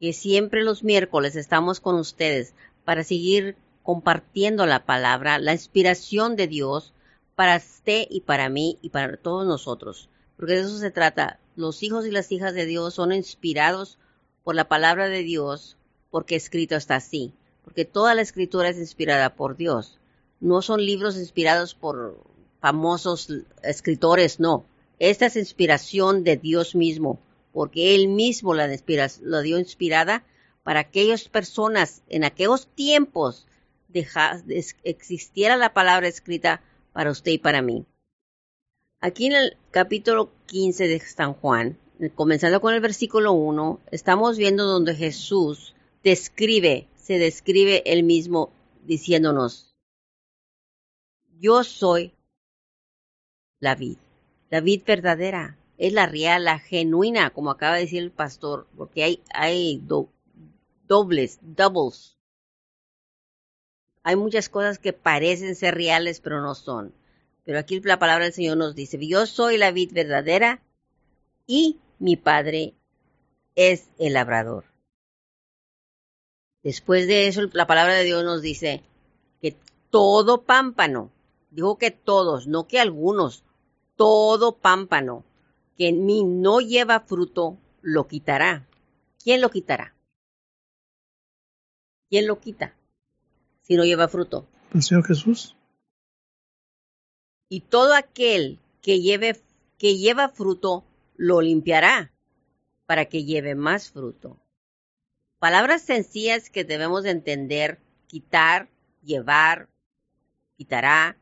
que 0.00 0.14
siempre 0.14 0.64
los 0.64 0.82
miércoles 0.82 1.36
estamos 1.36 1.78
con 1.78 1.96
ustedes 1.96 2.54
para 2.86 3.04
seguir 3.04 3.56
compartiendo 3.90 4.66
la 4.66 4.86
palabra, 4.86 5.40
la 5.40 5.52
inspiración 5.52 6.36
de 6.36 6.46
Dios 6.46 6.92
para 7.34 7.56
usted 7.56 8.06
y 8.08 8.20
para 8.20 8.48
mí 8.48 8.78
y 8.82 8.90
para 8.90 9.16
todos 9.16 9.44
nosotros. 9.44 10.08
Porque 10.36 10.52
de 10.52 10.60
eso 10.60 10.78
se 10.78 10.92
trata. 10.92 11.40
Los 11.56 11.82
hijos 11.82 12.06
y 12.06 12.12
las 12.12 12.30
hijas 12.30 12.54
de 12.54 12.66
Dios 12.66 12.94
son 12.94 13.10
inspirados 13.10 13.98
por 14.44 14.54
la 14.54 14.68
palabra 14.68 15.08
de 15.08 15.24
Dios 15.24 15.76
porque 16.08 16.36
escrito 16.36 16.76
está 16.76 16.94
así. 16.94 17.32
Porque 17.64 17.84
toda 17.84 18.14
la 18.14 18.22
escritura 18.22 18.68
es 18.68 18.78
inspirada 18.78 19.34
por 19.34 19.56
Dios. 19.56 19.98
No 20.38 20.62
son 20.62 20.86
libros 20.86 21.16
inspirados 21.16 21.74
por 21.74 22.16
famosos 22.60 23.28
escritores, 23.64 24.38
no. 24.38 24.66
Esta 25.00 25.26
es 25.26 25.34
inspiración 25.34 26.22
de 26.22 26.36
Dios 26.36 26.76
mismo, 26.76 27.18
porque 27.52 27.96
Él 27.96 28.06
mismo 28.06 28.54
la, 28.54 28.68
la 28.68 29.40
dio 29.40 29.58
inspirada 29.58 30.22
para 30.62 30.78
aquellas 30.78 31.28
personas 31.28 32.02
en 32.08 32.22
aquellos 32.22 32.68
tiempos 32.68 33.48
existiera 33.92 35.56
la 35.56 35.72
palabra 35.72 36.08
escrita 36.08 36.62
para 36.92 37.10
usted 37.10 37.32
y 37.32 37.38
para 37.38 37.62
mí. 37.62 37.86
Aquí 39.00 39.26
en 39.26 39.32
el 39.32 39.56
capítulo 39.70 40.30
15 40.46 40.88
de 40.88 41.00
San 41.00 41.34
Juan, 41.34 41.78
comenzando 42.14 42.60
con 42.60 42.74
el 42.74 42.80
versículo 42.80 43.32
1, 43.32 43.80
estamos 43.90 44.36
viendo 44.36 44.66
donde 44.66 44.94
Jesús 44.94 45.74
describe, 46.02 46.88
se 46.96 47.18
describe 47.18 47.82
él 47.86 48.02
mismo 48.02 48.52
diciéndonos, 48.84 49.74
yo 51.38 51.64
soy 51.64 52.12
la 53.58 53.74
vid, 53.74 53.96
la 54.50 54.60
vid 54.60 54.82
verdadera, 54.84 55.58
es 55.78 55.94
la 55.94 56.04
real, 56.04 56.44
la 56.44 56.58
genuina, 56.58 57.30
como 57.30 57.50
acaba 57.50 57.76
de 57.76 57.82
decir 57.82 58.02
el 58.02 58.10
pastor, 58.10 58.66
porque 58.76 59.02
hay, 59.02 59.22
hay 59.32 59.82
dobles, 60.86 61.38
doubles, 61.42 62.18
hay 64.02 64.16
muchas 64.16 64.48
cosas 64.48 64.78
que 64.78 64.92
parecen 64.92 65.54
ser 65.54 65.74
reales, 65.74 66.20
pero 66.20 66.40
no 66.40 66.54
son. 66.54 66.94
Pero 67.44 67.58
aquí 67.58 67.80
la 67.80 67.98
palabra 67.98 68.24
del 68.24 68.34
Señor 68.34 68.56
nos 68.56 68.74
dice, 68.74 68.98
yo 69.06 69.26
soy 69.26 69.58
la 69.58 69.72
vid 69.72 69.92
verdadera 69.92 70.62
y 71.46 71.78
mi 71.98 72.16
Padre 72.16 72.74
es 73.54 73.90
el 73.98 74.14
labrador. 74.14 74.64
Después 76.62 77.06
de 77.06 77.26
eso, 77.26 77.42
la 77.52 77.66
palabra 77.66 77.94
de 77.94 78.04
Dios 78.04 78.24
nos 78.24 78.42
dice 78.42 78.82
que 79.40 79.56
todo 79.90 80.42
pámpano, 80.42 81.10
dijo 81.50 81.78
que 81.78 81.90
todos, 81.90 82.46
no 82.46 82.68
que 82.68 82.78
algunos, 82.78 83.44
todo 83.96 84.56
pámpano 84.56 85.24
que 85.76 85.88
en 85.88 86.04
mí 86.04 86.22
no 86.24 86.60
lleva 86.60 87.00
fruto, 87.00 87.56
lo 87.80 88.06
quitará. 88.06 88.66
¿Quién 89.22 89.40
lo 89.40 89.50
quitará? 89.50 89.94
¿Quién 92.10 92.26
lo 92.26 92.38
quita? 92.40 92.74
Si 93.70 93.76
no 93.76 93.84
lleva 93.84 94.08
fruto? 94.08 94.48
El 94.74 94.82
Señor 94.82 95.06
Jesús. 95.06 95.54
Y 97.48 97.60
todo 97.60 97.94
aquel 97.94 98.58
que 98.82 99.00
lleve 99.00 99.40
que 99.78 99.96
lleva 99.96 100.28
fruto 100.28 100.84
lo 101.16 101.40
limpiará 101.40 102.10
para 102.86 103.04
que 103.04 103.22
lleve 103.22 103.54
más 103.54 103.92
fruto. 103.92 104.36
Palabras 105.38 105.82
sencillas 105.82 106.50
que 106.50 106.64
debemos 106.64 107.04
entender, 107.04 107.78
quitar, 108.08 108.68
llevar, 109.04 109.68
quitará, 110.56 111.16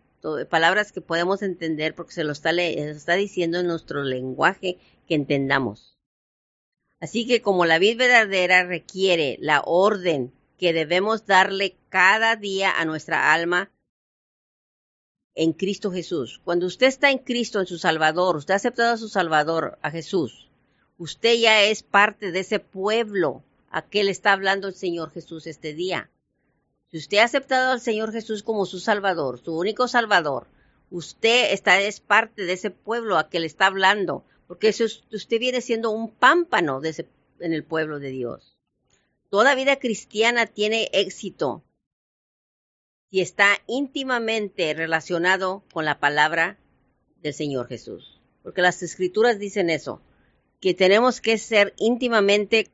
palabras 0.48 0.90
que 0.90 1.02
podemos 1.02 1.42
entender 1.42 1.94
porque 1.94 2.14
se 2.14 2.24
lo 2.24 2.32
está, 2.32 2.52
está 2.52 3.12
diciendo 3.12 3.60
en 3.60 3.66
nuestro 3.66 4.04
lenguaje 4.04 4.78
que 5.06 5.16
entendamos. 5.16 5.98
Así 6.98 7.26
que 7.26 7.42
como 7.42 7.66
la 7.66 7.78
vida 7.78 8.06
verdadera 8.06 8.64
requiere 8.64 9.36
la 9.38 9.60
orden 9.66 10.32
que 10.58 10.72
debemos 10.72 11.24
darle 11.24 11.76
cada 11.88 12.36
día 12.36 12.72
a 12.78 12.84
nuestra 12.84 13.32
alma 13.32 13.70
en 15.34 15.52
Cristo 15.52 15.92
Jesús. 15.92 16.40
Cuando 16.44 16.66
usted 16.66 16.88
está 16.88 17.10
en 17.10 17.18
Cristo, 17.18 17.60
en 17.60 17.66
su 17.66 17.78
Salvador, 17.78 18.36
usted 18.36 18.54
ha 18.54 18.56
aceptado 18.56 18.92
a 18.92 18.98
su 18.98 19.08
Salvador, 19.08 19.78
a 19.82 19.90
Jesús, 19.90 20.50
usted 20.98 21.36
ya 21.36 21.62
es 21.62 21.84
parte 21.84 22.32
de 22.32 22.40
ese 22.40 22.58
pueblo 22.58 23.44
a 23.70 23.82
que 23.82 24.02
le 24.02 24.10
está 24.10 24.32
hablando 24.32 24.66
el 24.66 24.74
Señor 24.74 25.12
Jesús 25.12 25.46
este 25.46 25.74
día. 25.74 26.10
Si 26.90 26.98
usted 26.98 27.18
ha 27.18 27.24
aceptado 27.24 27.70
al 27.70 27.80
Señor 27.80 28.10
Jesús 28.10 28.42
como 28.42 28.66
su 28.66 28.80
Salvador, 28.80 29.38
su 29.38 29.56
único 29.56 29.86
Salvador, 29.86 30.48
usted 30.90 31.52
está, 31.52 31.80
es 31.80 32.00
parte 32.00 32.42
de 32.42 32.54
ese 32.54 32.70
pueblo 32.70 33.16
a 33.16 33.28
que 33.28 33.38
le 33.38 33.46
está 33.46 33.66
hablando, 33.66 34.24
porque 34.48 34.70
usted 34.70 35.38
viene 35.38 35.60
siendo 35.60 35.90
un 35.90 36.10
pámpano 36.10 36.80
en 36.82 37.52
el 37.52 37.62
pueblo 37.62 38.00
de 38.00 38.08
Dios. 38.08 38.57
Toda 39.30 39.54
vida 39.54 39.76
cristiana 39.76 40.46
tiene 40.46 40.88
éxito 40.92 41.62
y 43.10 43.20
está 43.20 43.58
íntimamente 43.66 44.72
relacionado 44.72 45.64
con 45.70 45.84
la 45.84 46.00
palabra 46.00 46.58
del 47.20 47.34
Señor 47.34 47.68
Jesús. 47.68 48.22
Porque 48.42 48.62
las 48.62 48.82
escrituras 48.82 49.38
dicen 49.38 49.68
eso, 49.68 50.00
que 50.60 50.72
tenemos 50.72 51.20
que 51.20 51.36
ser 51.36 51.74
íntimamente 51.76 52.72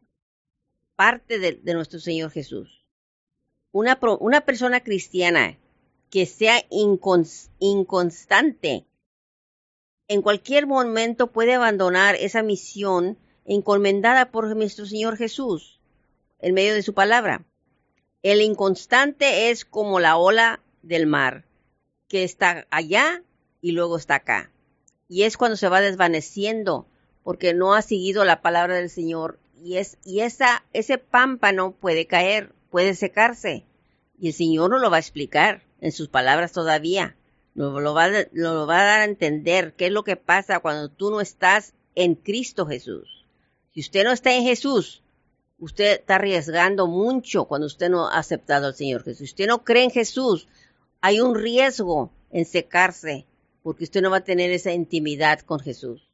parte 0.94 1.40
de, 1.40 1.75
nuestro 1.75 1.99
Señor 1.99 2.30
Jesús. 2.30 2.84
Una, 3.73 3.99
una, 4.20 4.42
persona 4.42 4.84
cristiana 4.84 5.58
que 6.08 6.25
sea 6.26 6.64
inconstante 6.70 8.87
en 10.06 10.23
cualquier 10.23 10.68
momento 10.68 11.32
puede 11.32 11.54
abandonar 11.54 12.14
esa 12.14 12.44
misión 12.44 13.18
encomendada 13.44 14.30
por 14.30 14.54
nuestro 14.54 14.87
Señor 14.87 15.16
Jesús 15.16 15.80
en 16.45 16.53
medio 16.53 16.75
de 16.75 16.83
su 16.83 16.93
palabra. 16.93 17.43
El 18.23 18.43
inconstante 18.43 19.49
es 19.49 19.65
como 19.65 19.99
la 19.99 20.19
ola 20.19 20.61
del 20.83 21.07
mar, 21.07 21.47
que 22.07 22.23
está 22.23 22.67
allá 22.71 23.23
y 23.63 23.73
luego 23.73 23.97
está 23.97 24.17
acá. 24.17 24.51
Y 25.09 25.23
es 25.23 25.39
cuando 25.39 25.57
se 25.57 25.71
va 25.71 25.81
desvaneciendo, 25.81 26.87
porque 27.23 27.55
no 27.55 27.73
ha 27.73 27.81
seguido 27.81 28.27
la 28.27 28.43
palabra 28.43 28.77
del 28.77 28.91
Señor. 28.91 29.39
Y, 29.57 29.79
es, 29.79 29.97
y 30.05 30.21
esa, 30.21 30.67
ese 30.75 30.99
pámpano 30.99 31.73
puede 31.73 32.07
caer, 32.07 32.53
puede 32.71 32.95
secarse. 32.95 33.65
Y 34.19 34.29
el 34.29 34.35
Señor 34.35 34.69
no 34.69 34.79
lo 34.79 34.91
va 34.91 34.99
a 34.99 35.01
explicar 35.01 35.63
en 35.81 35.93
sus 35.93 36.09
palabras 36.09 36.53
todavía. 36.53 37.17
Nos 37.55 37.83
lo 37.83 37.95
va, 37.95 38.11
lo 38.33 38.67
va 38.67 38.81
a 38.81 38.85
dar 38.85 39.01
a 39.01 39.05
entender 39.05 39.73
qué 39.79 39.87
es 39.87 39.93
lo 39.93 40.05
que 40.05 40.17
pasa 40.17 40.61
cuando 40.61 40.91
tú 40.91 41.11
no 41.11 41.23
estás 41.23 41.73
en 41.95 42.17
Cristo 42.17 42.67
Jesús. 42.67 43.27
Si 43.73 43.81
usted 43.81 44.05
no 44.05 44.13
está 44.13 44.35
en 44.35 44.43
Jesús, 44.43 45.03
usted 45.64 46.00
está 46.00 46.16
arriesgando 46.16 46.87
mucho 46.87 47.47
cuando 47.47 47.66
usted 47.66 47.88
no 47.88 48.06
ha 48.09 48.18
aceptado 48.18 48.66
al 48.66 48.75
Señor 48.75 49.02
Jesús. 49.02 49.30
Usted 49.30 49.47
no 49.47 49.64
cree 49.64 49.85
en 49.85 49.90
Jesús, 49.90 50.47
hay 51.00 51.21
un 51.21 51.35
riesgo 51.35 52.12
en 52.30 52.44
secarse 52.44 53.26
porque 53.62 53.85
usted 53.85 54.02
no 54.02 54.11
va 54.11 54.18
a 54.18 54.25
tener 54.25 54.50
esa 54.50 54.73
intimidad 54.73 55.40
con 55.40 55.59
Jesús. 55.59 56.11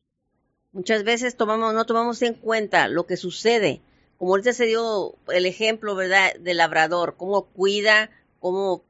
Muchas 0.73 1.03
veces 1.03 1.37
tomamos, 1.37 1.75
no 1.75 1.85
tomamos 1.85 2.23
en 2.23 2.35
cuenta 2.35 2.87
lo 2.87 3.07
que 3.07 3.17
sucede. 3.17 3.81
Como 4.19 4.33
ahorita 4.33 4.53
se 4.53 4.67
dio 4.67 5.17
el 5.29 5.47
ejemplo, 5.47 5.97
¿verdad?, 5.97 6.37
del 6.39 6.59
labrador, 6.59 7.17
cómo 7.17 7.47
cuida, 7.47 8.11
cómo 8.39 8.85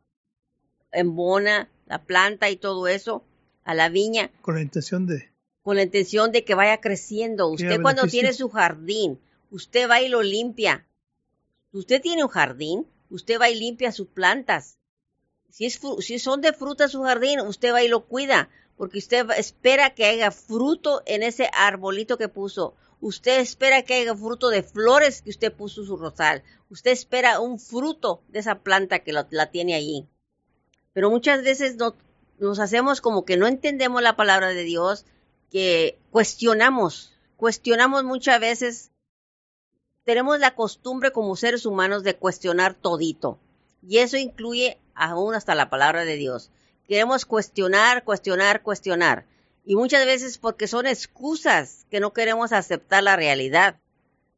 embona 0.92 1.70
la 1.86 2.02
planta 2.04 2.50
y 2.50 2.56
todo 2.56 2.86
eso 2.86 3.24
a 3.64 3.72
la 3.72 3.88
viña. 3.88 4.30
Con 4.42 4.56
la 4.56 4.60
intención 4.60 5.06
de. 5.06 5.30
Con 5.62 5.76
la 5.76 5.82
intención 5.84 6.32
de 6.32 6.44
que 6.44 6.54
vaya 6.54 6.80
creciendo. 6.80 7.48
Usted 7.48 7.80
cuando 7.80 8.06
tiene 8.08 8.34
su 8.34 8.50
jardín, 8.50 9.18
usted 9.50 9.88
va 9.88 10.00
y 10.00 10.08
lo 10.08 10.22
limpia. 10.22 10.86
Usted 11.72 12.00
tiene 12.00 12.24
un 12.24 12.30
jardín, 12.30 12.86
usted 13.10 13.40
va 13.40 13.50
y 13.50 13.58
limpia 13.58 13.92
sus 13.92 14.08
plantas. 14.08 14.78
Si, 15.50 15.70
son 16.18 16.40
de 16.40 16.52
fruta 16.52 16.88
su 16.88 17.02
jardín, 17.02 17.40
usted 17.40 17.72
va 17.72 17.82
y 17.82 17.88
lo 17.88 18.06
cuida, 18.06 18.48
porque 18.76 18.98
usted 18.98 19.28
espera 19.36 19.94
que 19.94 20.04
haya 20.04 20.30
fruto 20.30 21.02
en 21.06 21.22
ese 21.22 21.50
arbolito 21.52 22.16
que 22.18 22.28
puso. 22.28 22.74
Usted 23.00 23.40
espera 23.40 23.82
que 23.82 23.94
haya 23.94 24.14
fruto 24.14 24.50
de 24.50 24.62
flores 24.62 25.22
que 25.22 25.30
usted 25.30 25.52
puso 25.52 25.84
su 25.84 25.96
rosal. 25.96 26.42
Usted 26.68 26.92
espera 26.92 27.40
un 27.40 27.58
fruto 27.58 28.22
de 28.28 28.38
esa 28.38 28.60
planta 28.60 29.00
que 29.00 29.12
la 29.12 29.50
tiene 29.50 29.74
allí. 29.74 30.06
Pero 30.92 31.10
muchas 31.10 31.42
veces 31.42 31.76
no, 31.76 31.96
nos 32.38 32.58
hacemos 32.58 33.00
como 33.00 33.24
que 33.24 33.36
no 33.36 33.46
entendemos 33.46 34.02
la 34.02 34.16
palabra 34.16 34.48
de 34.48 34.64
Dios, 34.64 35.06
que 35.50 35.98
cuestionamos, 36.10 37.14
cuestionamos 37.36 38.04
muchas 38.04 38.40
veces 38.40 38.90
tenemos 40.04 40.38
la 40.38 40.54
costumbre 40.54 41.12
como 41.12 41.36
seres 41.36 41.66
humanos 41.66 42.02
de 42.02 42.16
cuestionar 42.16 42.74
todito. 42.74 43.38
Y 43.86 43.98
eso 43.98 44.16
incluye 44.16 44.78
aún 44.94 45.34
hasta 45.34 45.54
la 45.54 45.70
palabra 45.70 46.04
de 46.04 46.16
Dios. 46.16 46.50
Queremos 46.86 47.24
cuestionar, 47.24 48.04
cuestionar, 48.04 48.62
cuestionar. 48.62 49.26
Y 49.64 49.76
muchas 49.76 50.04
veces 50.06 50.38
porque 50.38 50.66
son 50.66 50.86
excusas 50.86 51.86
que 51.90 52.00
no 52.00 52.12
queremos 52.12 52.52
aceptar 52.52 53.02
la 53.02 53.16
realidad. 53.16 53.78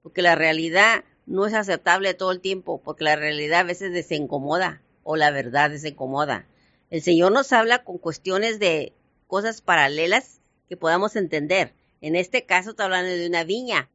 Porque 0.03 0.23
la 0.23 0.35
realidad 0.35 1.05
no 1.27 1.47
es 1.47 1.55
aceptable 1.55 2.15
todo 2.15 2.33
el 2.33 2.41
tiempo, 2.41 2.81
porque 2.83 3.05
la 3.05 3.17
realidad 3.17 3.61
a 3.61 3.65
veces 3.65 3.93
desincomoda 3.93 4.83
o 5.05 5.17
la 5.17 5.31
verdad 5.31 5.71
desincomoda. 5.71 6.47
El 6.91 7.03
Señor 7.03 7.33
nos 7.33 7.53
habla 7.53 7.85
con 7.85 7.99
cuestiones 7.99 8.59
de 8.59 8.93
cosas 9.27 9.63
paralelas 9.63 10.41
que 10.69 10.77
podamos 10.77 11.17
entender. 11.17 11.73
En 12.01 12.17
este 12.17 12.45
caso 12.45 12.71
está 12.71 12.85
hablando 12.85 13.11
de 13.11 13.27
una 13.27 13.45
viña. 13.45 13.89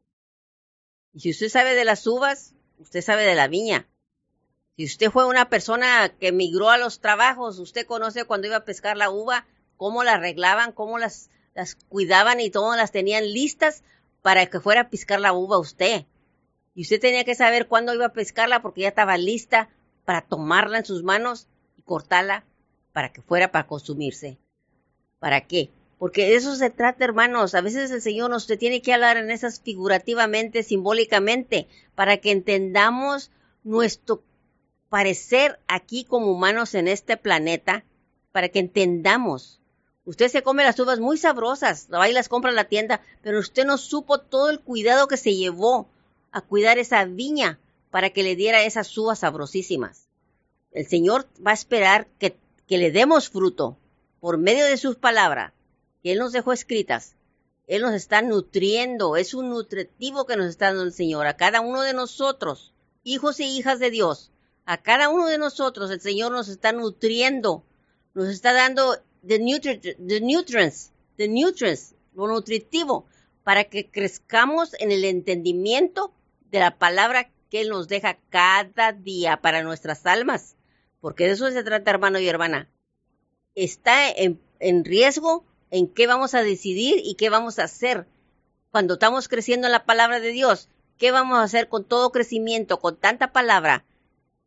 Y 1.18 1.22
si 1.22 1.32
usted 1.32 1.50
sabe 1.50 1.74
de 1.74 1.84
las 1.84 2.06
uvas, 2.06 2.54
usted 2.78 3.02
sabe 3.02 3.26
de 3.26 3.34
la 3.34 3.48
viña. 3.48 3.88
Si 4.76 4.86
usted 4.86 5.10
fue 5.10 5.26
una 5.26 5.50
persona 5.50 6.10
que 6.10 6.32
migró 6.32 6.70
a 6.70 6.78
los 6.78 7.00
trabajos, 7.00 7.58
usted 7.58 7.88
conoce 7.88 8.26
cuando 8.26 8.46
iba 8.46 8.58
a 8.58 8.66
pescar 8.66 8.98
la 8.98 9.10
uva, 9.10 9.48
cómo 9.78 10.04
la 10.04 10.14
arreglaban, 10.14 10.74
cómo 10.74 11.00
las, 11.00 11.32
cuidaban 11.90 12.40
y 12.40 12.52
cómo 12.52 12.76
las 12.76 12.92
tenían 12.92 13.34
listas 13.34 13.82
para 14.22 14.46
que 14.46 14.60
fuera 14.60 14.82
a 14.82 14.90
pescar 14.92 15.20
la 15.20 15.34
uva 15.34 15.58
usted. 15.58 16.06
Y 16.76 16.84
usted 16.84 17.02
tenía 17.02 17.24
que 17.24 17.34
saber 17.34 17.68
cuándo 17.68 17.96
iba 17.96 18.06
a 18.06 18.14
pescarla 18.14 18.62
porque 18.62 18.82
ya 18.82 18.90
estaba 18.90 19.18
lista 19.18 19.70
para 20.06 20.22
tomarla 20.22 20.78
en 20.78 20.86
sus 20.86 21.02
manos 21.02 21.48
y 21.78 21.82
cortarla 21.82 22.46
para 22.94 23.12
que 23.12 23.24
fuera 23.24 23.52
para 23.52 23.66
consumirse. 23.66 24.38
¿Para 25.18 25.42
qué? 25.42 25.72
Porque 25.98 26.28
de 26.28 26.36
eso 26.36 26.56
se 26.56 26.70
trata, 26.70 27.06
hermanos. 27.06 27.56
A 27.56 27.62
veces 27.62 27.90
el 27.92 28.02
Señor 28.02 28.30
nos 28.30 28.46
tiene 28.46 28.82
que 28.82 28.94
hablar 28.94 29.18
en 29.18 29.32
esas 29.32 29.60
figurativamente, 29.62 30.64
simbólicamente, 30.64 31.68
para 31.96 32.18
que 32.18 32.32
entendamos 32.32 33.32
nuestro 33.64 34.22
parecer 34.90 35.60
aquí 35.68 36.04
como 36.04 36.32
humanos 36.32 36.76
en 36.76 36.88
este 36.88 37.18
planeta, 37.18 37.84
para 38.32 38.50
que 38.50 38.60
entendamos. 38.60 39.60
Usted 40.06 40.30
se 40.30 40.44
come 40.44 40.64
las 40.64 40.80
uvas 40.80 41.00
muy 41.00 41.18
sabrosas, 41.18 41.88
va 41.92 42.08
y 42.08 42.14
las 42.14 42.30
compra 42.30 42.52
en 42.52 42.56
la 42.56 42.70
tienda, 42.70 43.02
pero 43.22 43.40
usted 43.40 43.66
no 43.66 43.78
supo 43.78 44.20
todo 44.20 44.50
el 44.50 44.62
cuidado 44.62 45.08
que 45.08 45.18
se 45.18 45.36
llevó 45.36 45.90
a 46.32 46.42
cuidar 46.42 46.78
esa 46.78 47.04
viña 47.06 47.60
para 47.90 48.12
que 48.12 48.24
le 48.24 48.36
diera 48.36 48.64
esas 48.64 48.96
uvas 48.98 49.20
sabrosísimas. 49.20 50.08
El 50.72 50.86
Señor 50.86 51.28
va 51.46 51.52
a 51.52 51.56
esperar 51.56 52.08
que, 52.20 52.38
que 52.68 52.78
le 52.78 52.92
demos 52.92 53.30
fruto 53.30 53.78
por 54.20 54.38
medio 54.38 54.66
de 54.66 54.78
sus 54.78 54.96
palabras 54.96 55.52
él 56.12 56.20
nos 56.20 56.32
dejó 56.32 56.54
escritas. 56.54 57.16
Él 57.68 57.82
nos 57.82 57.94
está 57.94 58.22
nutriendo, 58.22 59.18
es 59.18 59.34
un 59.34 59.50
nutritivo 59.50 60.26
que 60.26 60.38
nos 60.38 60.48
está 60.48 60.68
dando 60.68 60.84
el 60.84 60.94
Señor 60.94 61.28
a 61.28 61.36
cada 61.36 61.60
uno 61.60 61.82
de 61.82 61.94
nosotros, 61.94 62.74
hijos 63.04 63.40
e 63.42 63.44
hijas 63.44 63.80
de 63.80 63.92
Dios. 63.92 64.32
A 64.66 64.78
cada 64.78 65.10
uno 65.10 65.28
de 65.28 65.38
nosotros 65.38 65.92
el 65.92 66.00
Señor 66.00 66.32
nos 66.32 66.48
está 66.48 66.72
nutriendo, 66.72 67.66
nos 68.14 68.30
está 68.30 68.54
dando 68.54 68.96
the, 69.26 69.40
nutrients, 69.40 70.92
the 71.18 71.28
nutrients, 71.28 71.96
lo 72.14 72.28
nutritivo, 72.28 73.06
para 73.44 73.66
que 73.66 73.90
crezcamos 73.90 74.74
en 74.80 74.92
el 74.92 75.04
entendimiento 75.04 76.14
de 76.52 76.60
la 76.60 76.78
palabra 76.78 77.30
que 77.50 77.62
Él 77.62 77.70
nos 77.70 77.88
deja 77.88 78.18
cada 78.30 78.94
día 78.94 79.42
para 79.42 79.64
nuestras 79.64 80.06
almas. 80.06 80.56
Porque 81.02 81.26
de 81.26 81.32
eso 81.32 81.52
se 81.52 81.64
trata, 81.64 81.92
hermano 81.92 82.20
y 82.20 82.28
hermana. 82.28 82.70
Está 83.56 84.10
en, 84.10 84.40
en 84.60 84.84
riesgo 84.84 85.46
en 85.72 85.88
qué 85.88 86.08
vamos 86.08 86.34
a 86.34 86.44
decidir 86.44 87.02
y 87.04 87.16
qué 87.16 87.30
vamos 87.30 87.60
a 87.60 87.64
hacer 87.64 88.06
cuando 88.72 88.96
estamos 88.96 89.28
creciendo 89.28 89.68
en 89.68 89.72
la 89.72 89.86
palabra 89.86 90.20
de 90.20 90.32
Dios. 90.32 90.70
¿Qué 90.98 91.12
vamos 91.12 91.38
a 91.38 91.44
hacer 91.44 91.70
con 91.70 91.84
todo 91.84 92.12
crecimiento, 92.12 92.80
con 92.80 92.96
tanta 92.96 93.32
palabra? 93.32 93.86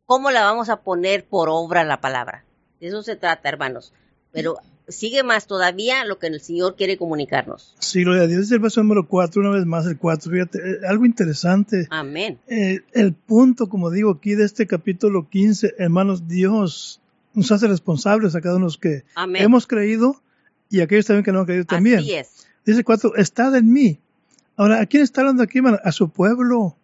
¿Cómo 0.05 0.31
la 0.31 0.43
vamos 0.43 0.69
a 0.69 0.81
poner 0.81 1.25
por 1.25 1.47
obra 1.49 1.83
la 1.83 2.01
palabra? 2.01 2.43
De 2.79 2.87
eso 2.87 3.03
se 3.03 3.15
trata, 3.15 3.47
hermanos. 3.47 3.93
Pero 4.31 4.57
sigue 4.87 5.23
más 5.23 5.47
todavía 5.47 6.03
lo 6.05 6.19
que 6.19 6.27
el 6.27 6.41
Señor 6.41 6.75
quiere 6.75 6.97
comunicarnos. 6.97 7.75
Sí, 7.79 8.03
gloria 8.03 8.23
a 8.23 8.27
Dios. 8.27 8.43
Es 8.43 8.51
el 8.51 8.59
verso 8.59 8.81
número 8.81 9.07
4, 9.07 9.41
una 9.41 9.51
vez 9.51 9.65
más 9.65 9.85
el 9.85 9.97
4. 9.97 10.31
Fíjate, 10.31 10.57
eh, 10.57 10.79
algo 10.87 11.05
interesante. 11.05 11.87
Amén. 11.89 12.39
Eh, 12.47 12.81
el 12.93 13.13
punto, 13.13 13.69
como 13.69 13.89
digo 13.89 14.11
aquí, 14.11 14.35
de 14.35 14.45
este 14.45 14.67
capítulo 14.67 15.29
15, 15.29 15.75
hermanos, 15.77 16.27
Dios 16.27 16.99
nos 17.33 17.51
hace 17.51 17.67
responsables 17.67 18.35
a 18.35 18.41
cada 18.41 18.55
uno 18.55 18.65
de 18.65 18.67
los 18.67 18.77
que 18.77 19.03
Amén. 19.15 19.41
hemos 19.41 19.67
creído 19.67 20.21
y 20.71 20.81
aquellos 20.81 21.05
también 21.05 21.23
que 21.23 21.31
no 21.31 21.39
han 21.41 21.45
creído 21.45 21.65
también. 21.65 21.99
Así 21.99 22.13
es. 22.15 22.47
Dice 22.65 22.83
4, 22.83 23.15
estad 23.17 23.55
en 23.55 23.71
mí. 23.71 23.99
Ahora, 24.55 24.81
¿a 24.81 24.85
quién 24.87 25.03
está 25.03 25.21
hablando 25.21 25.43
aquí, 25.43 25.59
hermano? 25.59 25.79
A 25.83 25.91
su 25.91 26.09
pueblo. 26.09 26.75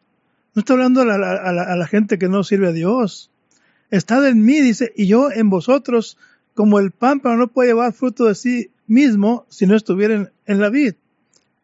No 0.53 0.59
está 0.59 0.73
hablando 0.73 1.01
a 1.01 1.05
la, 1.05 1.15
a 1.15 1.51
la- 1.53 1.63
a 1.63 1.75
la 1.75 1.87
gente 1.87 2.17
que 2.19 2.27
no 2.29 2.43
sirve 2.43 2.67
a 2.67 2.71
Dios. 2.71 3.29
Estad 3.91 4.27
en 4.27 4.43
mí, 4.43 4.59
dice, 4.61 4.91
y 4.95 5.07
yo 5.07 5.31
en 5.31 5.49
vosotros, 5.49 6.17
como 6.55 6.79
el 6.79 6.91
pámpano 6.91 7.37
no 7.37 7.47
puede 7.47 7.69
llevar 7.69 7.93
fruto 7.93 8.25
de 8.25 8.35
sí 8.35 8.71
mismo 8.87 9.45
si 9.49 9.65
no 9.67 9.75
estuviera 9.75 10.15
en, 10.15 10.31
en 10.45 10.59
la 10.59 10.69
vid. 10.69 10.95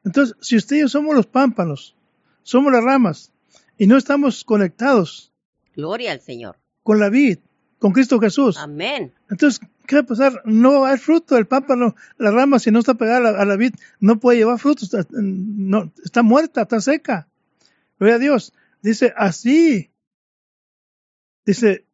Entonces, 0.05 0.35
si 0.41 0.55
usted 0.57 0.75
y 0.77 0.79
yo 0.81 0.89
somos 0.89 1.15
los 1.15 1.25
pámpanos, 1.25 1.95
somos 2.43 2.71
las 2.71 2.83
ramas, 2.83 3.31
y 3.77 3.87
no 3.87 3.97
estamos 3.97 4.43
conectados 4.43 5.31
Gloria 5.75 6.11
al 6.11 6.21
Señor. 6.21 6.57
con 6.83 6.99
la 6.99 7.09
vid, 7.09 7.39
con 7.83 7.91
Cristo 7.91 8.17
Jesús, 8.17 8.55
Amén. 8.57 9.11
entonces, 9.29 9.59
¿qué 9.85 9.95
va 9.97 10.01
a 10.03 10.05
pasar? 10.05 10.41
No 10.45 10.79
va 10.79 10.85
a 10.85 10.89
haber 10.91 11.01
fruto. 11.01 11.37
El 11.37 11.47
pámpano, 11.47 11.95
la 12.17 12.31
rama, 12.31 12.57
si 12.59 12.71
no 12.71 12.79
está 12.79 12.93
pegada 12.93 13.17
a 13.17 13.31
la, 13.33 13.41
a 13.41 13.45
la 13.45 13.57
vid, 13.57 13.73
no 13.99 14.21
puede 14.21 14.37
llevar 14.37 14.57
fruto. 14.57 14.85
Está, 14.85 15.05
no, 15.11 15.91
está 16.01 16.23
muerta, 16.23 16.61
está 16.61 16.79
seca. 16.79 17.27
Gloria 17.99 18.15
a 18.15 18.19
Dios. 18.19 18.53
Dice, 18.81 19.13
así. 19.17 19.91
Dice, 21.45 21.85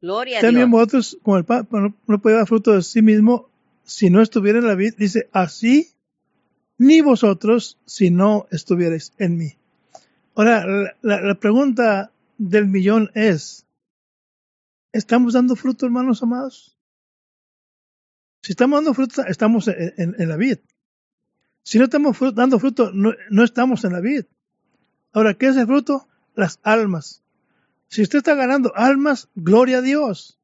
Gloria 0.00 0.38
a 0.38 0.40
también 0.40 0.70
Dios. 0.70 0.80
vosotros, 0.80 1.18
como 1.22 1.36
el 1.36 1.44
pámpano 1.44 1.94
no 2.06 2.18
puede 2.22 2.36
llevar 2.36 2.48
fruto 2.48 2.72
de 2.72 2.80
sí 2.82 3.02
mismo, 3.02 3.50
si 3.84 4.08
no 4.08 4.22
estuviera 4.22 4.58
en 4.58 4.66
la 4.66 4.74
vid, 4.74 4.94
dice, 4.96 5.28
así, 5.32 5.90
ni 6.78 7.02
vosotros, 7.02 7.76
si 7.84 8.10
no 8.10 8.46
estuvierais 8.50 9.12
en 9.18 9.36
mí. 9.36 9.52
Ahora, 10.34 10.66
la, 10.66 10.94
la- 11.02 11.20
la 11.20 11.34
pregunta 11.34 12.10
del 12.38 12.66
millón 12.68 13.10
es, 13.14 13.63
¿estamos 14.94 15.32
dando 15.34 15.56
fruto, 15.56 15.86
hermanos 15.86 16.22
amados? 16.22 16.78
Si 18.42 18.52
estamos 18.52 18.78
dando 18.78 18.94
fruto, 18.94 19.22
estamos 19.26 19.68
en, 19.68 19.92
en- 19.96 20.16
en 20.18 20.28
la 20.28 20.36
vid. 20.36 20.58
Si 21.62 21.78
no 21.78 21.84
estamos 21.84 22.16
dando 22.34 22.58
fruto, 22.58 22.90
no, 22.92 23.12
no 23.30 23.44
estamos 23.44 23.84
en 23.84 23.92
la 23.92 24.00
vid. 24.00 24.24
Ahora, 25.12 25.34
¿qué 25.34 25.46
es 25.48 25.56
el 25.56 25.66
fruto? 25.66 26.08
Las 26.34 26.58
almas. 26.62 27.22
Si 27.88 28.02
usted 28.02 28.18
está 28.18 28.34
ganando 28.34 28.72
almas, 28.74 29.28
gloria 29.34 29.78
a 29.78 29.82
Dios. 29.82 30.38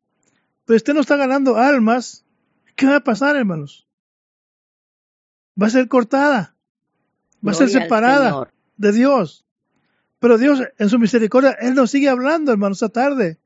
Pero 0.65 0.77
usted 0.77 0.95
no 0.95 1.01
está 1.01 1.17
ganando 1.17 1.57
almas, 1.57 2.25
¿qué 2.77 2.87
va 2.87 2.97
a 2.97 3.05
pasar, 3.05 3.37
hermanos? 3.37 3.87
Va 5.61 5.67
a 5.67 5.71
ser 5.71 5.89
cortada. 5.89 6.55
Va 7.47 7.51
a 7.53 7.55
ser 7.55 7.69
separada 7.83 8.31
de 8.77 8.93
Dios. 8.93 9.45
Pero 10.21 10.39
Dios, 10.39 10.61
en 10.79 10.89
su 10.89 10.99
misericordia, 10.99 11.51
Él 11.61 11.75
nos 11.75 11.91
sigue 11.91 12.09
hablando, 12.09 12.53
hermanos, 12.53 12.77
esta 12.79 12.89
tarde. 12.91 13.40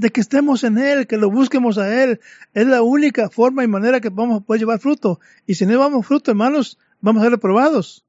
De 0.00 0.10
que 0.10 0.20
estemos 0.22 0.64
en 0.64 0.78
Él, 0.78 1.06
que 1.06 1.18
lo 1.18 1.30
busquemos 1.30 1.76
a 1.76 2.02
Él. 2.02 2.20
Es 2.54 2.66
la 2.66 2.80
única 2.82 3.28
forma 3.28 3.62
y 3.64 3.68
manera 3.68 4.00
que 4.00 4.08
vamos 4.08 4.40
a 4.40 4.44
poder 4.44 4.60
llevar 4.60 4.78
fruto. 4.78 5.20
Y 5.46 5.54
si 5.56 5.66
no 5.66 5.72
llevamos 5.72 6.06
fruto, 6.06 6.30
hermanos, 6.30 6.78
vamos 7.02 7.20
a 7.20 7.24
ser 7.26 7.32
reprobados. 7.32 8.04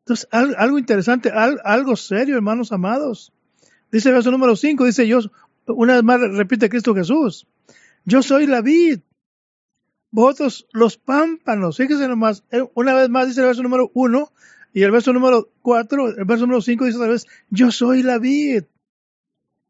Entonces, 0.00 0.28
al- 0.30 0.54
algo 0.58 0.78
interesante, 0.78 1.30
al- 1.30 1.60
algo 1.64 1.96
serio, 1.96 2.36
hermanos 2.36 2.70
amados. 2.70 3.32
Dice 3.90 4.10
el 4.10 4.14
verso 4.16 4.30
número 4.30 4.56
5, 4.56 4.84
dice 4.84 5.08
yo, 5.08 5.20
una 5.66 5.94
vez 5.94 6.02
más 6.02 6.20
repite 6.20 6.68
Cristo 6.68 6.94
Jesús. 6.94 7.46
Yo 8.04 8.22
soy 8.22 8.46
la 8.46 8.60
vid. 8.60 9.00
Vosotros 10.10 10.66
los 10.72 10.96
pámpanos. 10.98 11.78
Fíjense 11.78 12.08
nomás, 12.08 12.44
eh, 12.50 12.62
una 12.74 12.94
vez 12.94 13.08
más 13.08 13.26
dice 13.26 13.40
el 13.40 13.46
verso 13.46 13.62
número 13.62 13.90
1 13.94 14.30
y 14.74 14.82
el 14.82 14.90
verso 14.90 15.12
número 15.14 15.48
4, 15.62 16.08
el 16.08 16.24
verso 16.26 16.44
número 16.44 16.60
5 16.60 16.84
dice 16.84 16.98
otra 16.98 17.08
vez, 17.10 17.26
yo 17.50 17.70
soy 17.70 18.02
la 18.02 18.18
vid. 18.18 18.64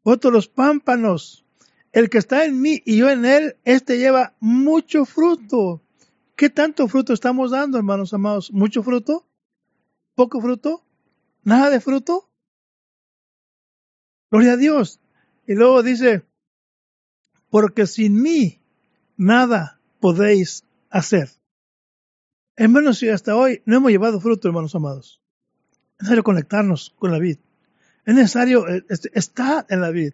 Vosotros 0.07 0.31
los 0.31 0.47
pámpanos. 0.47 1.45
El 1.91 2.09
que 2.09 2.17
está 2.17 2.45
en 2.45 2.61
mí 2.61 2.81
y 2.85 2.95
yo 2.95 3.09
en 3.09 3.25
él, 3.25 3.57
este 3.65 3.97
lleva 3.97 4.37
mucho 4.39 5.03
fruto. 5.03 5.83
¿Qué 6.37 6.49
tanto 6.49 6.87
fruto 6.87 7.11
estamos 7.11 7.51
dando, 7.51 7.77
hermanos 7.77 8.13
amados? 8.13 8.53
¿Mucho 8.53 8.83
fruto? 8.83 9.27
¿Poco 10.15 10.39
fruto? 10.39 10.85
¿Nada 11.43 11.69
de 11.69 11.81
fruto? 11.81 12.29
Gloria 14.31 14.53
a 14.53 14.55
Dios. 14.55 15.01
Y 15.45 15.55
luego 15.55 15.83
dice, 15.83 16.23
porque 17.49 17.85
sin 17.85 18.21
mí 18.21 18.61
nada 19.17 19.81
podéis 19.99 20.63
hacer. 20.89 21.31
Hermanos, 22.55 22.99
si 22.99 23.09
hasta 23.09 23.35
hoy 23.35 23.61
no 23.65 23.75
hemos 23.75 23.91
llevado 23.91 24.21
fruto, 24.21 24.47
hermanos 24.47 24.73
amados, 24.73 25.21
es 25.95 26.03
necesario 26.03 26.23
conectarnos 26.23 26.95
con 26.97 27.11
la 27.11 27.19
vid. 27.19 27.39
Es 28.07 28.15
necesario 28.15 28.67
eh, 28.69 28.85
estar 29.13 29.65
en 29.69 29.81
la 29.81 29.91
vid. 29.91 30.13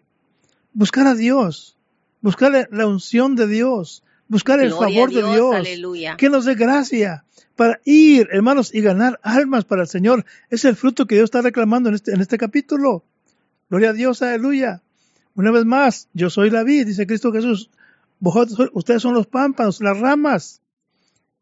Buscar 0.72 1.06
a 1.06 1.14
Dios. 1.14 1.78
Buscar 2.20 2.68
la 2.72 2.86
unción 2.88 3.36
de 3.36 3.46
Dios. 3.46 4.02
Buscar 4.26 4.58
el 4.58 4.70
Gloria 4.70 4.96
favor 4.96 5.12
de 5.12 5.32
Dios, 5.32 5.54
aleluya. 5.54 6.16
Que 6.16 6.28
nos 6.28 6.44
dé 6.44 6.56
gracia 6.56 7.24
para 7.54 7.80
ir, 7.84 8.28
hermanos, 8.32 8.74
y 8.74 8.80
ganar 8.80 9.20
almas 9.22 9.64
para 9.64 9.82
el 9.82 9.88
Señor. 9.88 10.24
Es 10.50 10.64
el 10.64 10.74
fruto 10.74 11.06
que 11.06 11.14
Dios 11.14 11.26
está 11.26 11.40
reclamando 11.40 11.88
en 11.88 11.94
este, 11.94 12.12
en 12.12 12.20
este 12.20 12.36
capítulo. 12.36 13.04
Gloria 13.70 13.90
a 13.90 13.92
Dios, 13.92 14.22
aleluya. 14.22 14.82
Una 15.36 15.52
vez 15.52 15.64
más, 15.64 16.08
yo 16.14 16.30
soy 16.30 16.50
la 16.50 16.64
vid, 16.64 16.86
dice 16.86 17.06
Cristo 17.06 17.30
Jesús. 17.30 17.70
Vosotros, 18.18 18.70
ustedes 18.72 19.02
son 19.02 19.14
los 19.14 19.28
pámpanos, 19.28 19.80
las 19.80 20.00
ramas. 20.00 20.62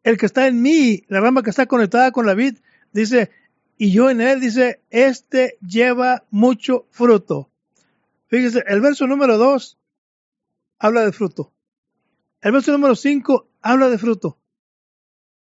El 0.03 0.19
que 0.19 0.27
está 0.27 0.45
en 0.45 0.61
mí, 0.61 1.03
la 1.07 1.19
rama 1.19 1.41
que 1.41 1.49
está 1.49 1.65
conectada 1.65 2.11
con 2.11 2.27
la 2.27 2.35
vid, 2.35 2.57
dice, 2.91 3.31
y 3.83 3.91
yo 3.91 4.09
en 4.09 4.21
él, 4.21 4.39
dice, 4.39 4.79
este 4.91 5.57
lleva 5.59 6.23
mucho 6.31 6.87
fruto. 6.89 7.49
Fíjese, 8.27 8.63
el 8.65 8.79
verso 8.79 9.07
número 9.07 9.37
2 9.37 9.77
habla 10.79 11.03
de 11.03 11.11
fruto. 11.11 11.51
El 12.39 12.53
verso 12.53 12.71
número 12.71 12.95
5 12.95 13.45
habla 13.61 13.89
de 13.89 13.97
fruto. 13.97 14.37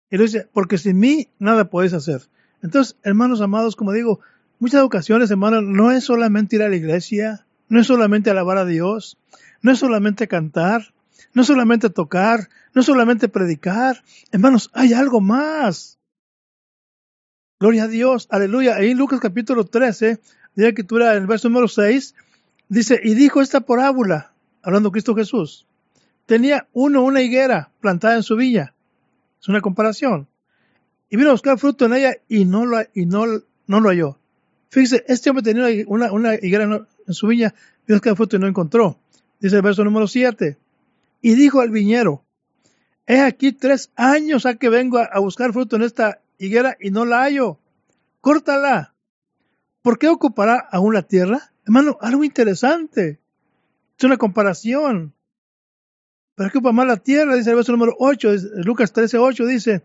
Y 0.08 0.16
lo 0.16 0.22
dice, 0.22 0.48
porque 0.50 0.78
sin 0.78 0.98
mí 0.98 1.28
nada 1.38 1.68
podéis 1.68 1.92
hacer. 1.92 2.22
Entonces, 2.62 2.96
hermanos 3.02 3.42
amados, 3.42 3.76
como 3.76 3.92
digo, 3.92 4.20
muchas 4.60 4.80
ocasiones, 4.82 5.30
hermanos, 5.30 5.64
no 5.64 5.90
es 5.90 6.04
solamente 6.04 6.56
ir 6.56 6.62
a 6.62 6.70
la 6.70 6.76
iglesia, 6.76 7.44
no 7.68 7.80
es 7.80 7.86
solamente 7.86 8.30
alabar 8.30 8.56
a 8.56 8.64
Dios, 8.64 9.18
no 9.60 9.72
es 9.72 9.78
solamente 9.78 10.26
cantar, 10.26 10.94
no 11.34 11.42
es 11.42 11.48
solamente 11.48 11.90
tocar, 11.90 12.48
no 12.72 12.80
es 12.80 12.86
solamente 12.86 13.28
predicar. 13.28 14.02
Hermanos, 14.30 14.70
hay 14.72 14.94
algo 14.94 15.20
más. 15.20 15.98
Gloria 17.62 17.84
a 17.84 17.86
Dios, 17.86 18.26
aleluya. 18.28 18.74
Ahí 18.74 18.90
en 18.90 18.98
Lucas 18.98 19.20
capítulo 19.20 19.64
13, 19.64 20.18
de 20.56 20.62
la 20.64 20.70
escritura, 20.70 21.14
en 21.14 21.22
el 21.22 21.28
verso 21.28 21.48
número 21.48 21.68
6, 21.68 22.16
dice, 22.68 23.00
y 23.04 23.14
dijo 23.14 23.40
esta 23.40 23.60
parábola, 23.60 24.32
hablando 24.62 24.90
Cristo 24.90 25.14
Jesús, 25.14 25.64
tenía 26.26 26.66
uno 26.72 27.04
una 27.04 27.22
higuera 27.22 27.70
plantada 27.80 28.16
en 28.16 28.24
su 28.24 28.34
viña. 28.34 28.74
Es 29.40 29.46
una 29.46 29.60
comparación. 29.60 30.26
Y 31.08 31.16
vino 31.16 31.28
a 31.28 31.34
buscar 31.34 31.56
fruto 31.56 31.84
en 31.84 31.94
ella 31.94 32.16
y 32.28 32.46
no 32.46 32.66
lo, 32.66 32.80
y 32.94 33.06
no, 33.06 33.26
no 33.68 33.80
lo 33.80 33.90
halló. 33.90 34.18
Fíjese, 34.68 35.04
este 35.06 35.30
hombre 35.30 35.44
tenía 35.44 35.84
una, 35.86 36.10
una 36.10 36.34
higuera 36.34 36.64
en 36.64 36.84
en 37.06 37.14
su 37.14 37.28
viña, 37.28 37.54
vino 37.86 37.94
a 37.94 37.98
buscar 37.98 38.16
fruto 38.16 38.34
y 38.34 38.38
no 38.40 38.48
encontró. 38.48 38.98
Dice 39.38 39.54
el 39.54 39.62
verso 39.62 39.84
número 39.84 40.08
7. 40.08 40.58
Y 41.20 41.34
dijo 41.36 41.60
al 41.60 41.70
viñero, 41.70 42.24
he 43.06 43.20
aquí 43.20 43.52
tres 43.52 43.92
años 43.94 44.46
a 44.46 44.56
que 44.56 44.68
vengo 44.68 44.98
a, 44.98 45.04
a 45.04 45.20
buscar 45.20 45.52
fruto 45.52 45.76
en 45.76 45.82
esta 45.82 46.21
higuera 46.46 46.76
y 46.80 46.90
no 46.90 47.04
la 47.04 47.22
hallo. 47.22 47.58
Córtala. 48.20 48.94
¿Por 49.82 49.98
qué 49.98 50.08
ocupará 50.08 50.56
aún 50.70 50.94
la 50.94 51.02
tierra? 51.02 51.52
Hermano, 51.64 51.98
algo 52.00 52.24
interesante. 52.24 53.20
Es 53.98 54.04
una 54.04 54.16
comparación. 54.16 55.14
¿Para 56.34 56.50
qué 56.50 56.58
ocupa 56.58 56.72
más 56.72 56.86
la 56.86 56.96
tierra? 56.96 57.36
Dice 57.36 57.50
el 57.50 57.56
verso 57.56 57.72
número 57.72 57.94
8, 57.98 58.32
es- 58.32 58.44
Lucas 58.64 58.92
13, 58.92 59.18
8, 59.18 59.44
dice, 59.46 59.84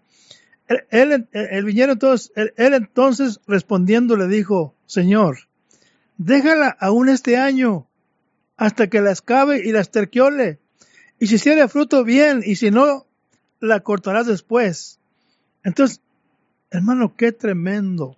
él, 0.89 1.27
el 1.31 1.65
viñero 1.65 1.93
entonces, 1.93 2.31
él, 2.35 2.73
entonces 2.73 3.39
respondiendo 3.47 4.15
le 4.15 4.27
dijo, 4.27 4.75
Señor, 4.85 5.37
déjala 6.17 6.69
aún 6.79 7.09
este 7.09 7.37
año, 7.37 7.87
hasta 8.55 8.87
que 8.87 9.01
la 9.01 9.11
escabe 9.11 9.61
y 9.67 9.71
la 9.71 9.81
esterquiole. 9.81 10.59
Y 11.19 11.27
si 11.27 11.35
hiciera 11.35 11.67
fruto, 11.67 12.03
bien, 12.03 12.41
y 12.45 12.55
si 12.55 12.71
no, 12.71 13.05
la 13.59 13.81
cortarás 13.81 14.27
después. 14.27 14.99
Entonces, 15.63 16.01
hermano, 16.69 17.15
qué 17.15 17.31
tremendo. 17.31 18.17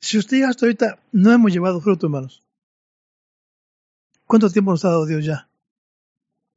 Si 0.00 0.18
usted 0.18 0.42
hasta 0.42 0.66
ahorita 0.66 1.00
no 1.12 1.32
hemos 1.32 1.52
llevado 1.52 1.80
fruto, 1.80 2.06
hermanos. 2.06 2.42
¿Cuánto 4.26 4.50
tiempo 4.50 4.70
nos 4.70 4.84
ha 4.84 4.88
dado 4.88 5.06
Dios 5.06 5.24
ya? 5.24 5.48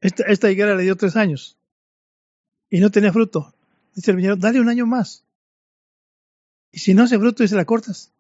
Esta, 0.02 0.24
esta 0.24 0.52
higuera 0.52 0.76
le 0.76 0.84
dio 0.84 0.96
tres 0.96 1.16
años 1.16 1.58
y 2.70 2.80
no 2.80 2.92
tenía 2.92 3.14
fruto. 3.14 3.54
Dice 3.96 4.12
el 4.12 4.18
viñero, 4.18 4.36
dale 4.36 4.60
un 4.60 4.70
año 4.70 4.86
más. 4.86 5.24
Y 6.72 6.80
si 6.80 6.94
no 6.94 7.04
hace 7.04 7.20
fruto, 7.20 7.44
dice, 7.44 7.56
la 7.56 7.66
cortas. 7.66 8.12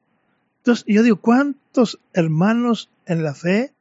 Entonces, 0.57 0.85
yo 0.87 1.03
digo, 1.03 1.17
¿cuántos 1.17 1.99
hermanos 2.13 2.89
en 3.05 3.23
la 3.23 3.33
fe 3.33 3.73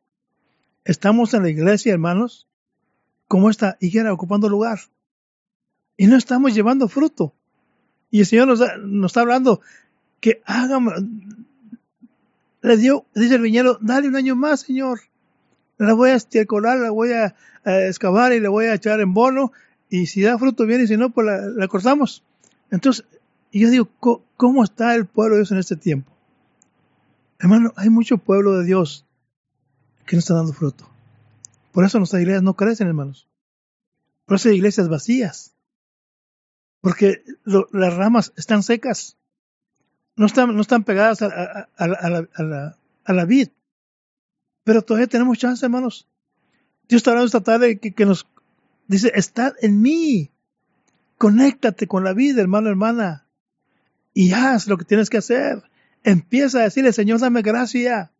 estamos 0.84 1.34
en 1.34 1.42
la 1.42 1.50
iglesia, 1.50 1.92
hermanos? 1.92 2.46
como 3.30 3.48
esta 3.48 3.76
higuera 3.78 4.12
ocupando 4.12 4.48
lugar. 4.48 4.80
Y 5.96 6.08
no 6.08 6.16
estamos 6.16 6.52
llevando 6.52 6.88
fruto. 6.88 7.32
Y 8.10 8.20
el 8.20 8.26
Señor 8.26 8.48
nos, 8.48 8.60
está 9.06 9.20
hablando 9.20 9.60
que 10.20 10.42
hagamos, 10.44 10.94
le 12.62 12.76
dio, 12.76 13.06
dice 13.14 13.36
el 13.36 13.42
viñero, 13.42 13.78
dale 13.80 14.08
un 14.08 14.16
año 14.16 14.36
más, 14.36 14.60
Señor. 14.60 15.00
La 15.78 15.94
voy 15.94 16.10
a 16.10 16.14
esticolar, 16.14 16.78
la 16.78 16.90
voy 16.90 17.12
a, 17.12 17.34
excavar 17.64 18.32
y 18.32 18.40
le 18.40 18.48
voy 18.48 18.66
a 18.66 18.74
echar 18.74 19.00
en 19.00 19.14
bono. 19.14 19.52
Y 19.88 20.06
si 20.06 20.22
da 20.22 20.38
fruto 20.38 20.66
bien 20.66 20.82
y 20.82 20.86
si 20.86 20.96
no, 20.96 21.10
pues 21.10 21.26
la, 21.26 21.68
cortamos. 21.68 22.22
Entonces, 22.70 23.06
yo 23.52 23.70
digo, 23.70 23.88
¿cómo 24.36 24.62
está 24.62 24.94
el 24.94 25.06
pueblo 25.06 25.36
de 25.36 25.40
Dios 25.40 25.52
en 25.52 25.58
este 25.58 25.76
tiempo? 25.76 26.12
Hermano, 27.38 27.72
hay 27.76 27.88
mucho 27.88 28.18
pueblo 28.18 28.58
de 28.58 28.66
Dios 28.66 29.06
que 30.06 30.16
no 30.16 30.20
está 30.20 30.34
dando 30.34 30.52
fruto. 30.52 30.88
Por 31.72 31.84
eso 31.84 31.98
nuestras 31.98 32.20
iglesias 32.20 32.42
no 32.42 32.54
crecen, 32.54 32.88
hermanos. 32.88 33.28
Por 34.26 34.36
eso 34.36 34.48
hay 34.48 34.56
iglesias 34.56 34.88
vacías. 34.88 35.54
Porque 36.80 37.22
las 37.44 37.94
ramas 37.94 38.32
están 38.36 38.62
secas 38.62 39.16
no 40.20 40.26
están, 40.26 40.54
no 40.54 40.60
están 40.60 40.84
pegadas 40.84 41.22
a, 41.22 41.28
la, 41.28 42.28
a, 43.04 43.12
la, 43.14 43.24
vid. 43.24 43.48
Pero 44.64 44.82
todavía 44.82 45.06
tenemos 45.06 45.38
chance, 45.38 45.64
hermanos. 45.64 46.06
Dios 46.88 47.00
está 47.00 47.12
hablando 47.12 47.26
esta 47.26 47.40
tarde 47.40 47.78
que, 47.78 48.04
nos 48.04 48.26
dice, 48.86 49.12
estad 49.14 49.54
en 49.62 49.80
mí. 49.80 50.30
Conéctate 51.16 51.86
con 51.86 52.04
la 52.04 52.12
vida, 52.12 52.42
hermano, 52.42 52.68
hermana. 52.68 53.26
Y 54.12 54.32
haz 54.32 54.66
lo 54.66 54.76
que 54.76 54.84
tienes 54.84 55.08
que 55.08 55.16
hacer. 55.16 55.62
Empieza 56.02 56.58
a 56.58 56.64
decirle, 56.64 56.92
Señor, 56.92 57.20
dame 57.20 57.40
gracia. 57.40 58.12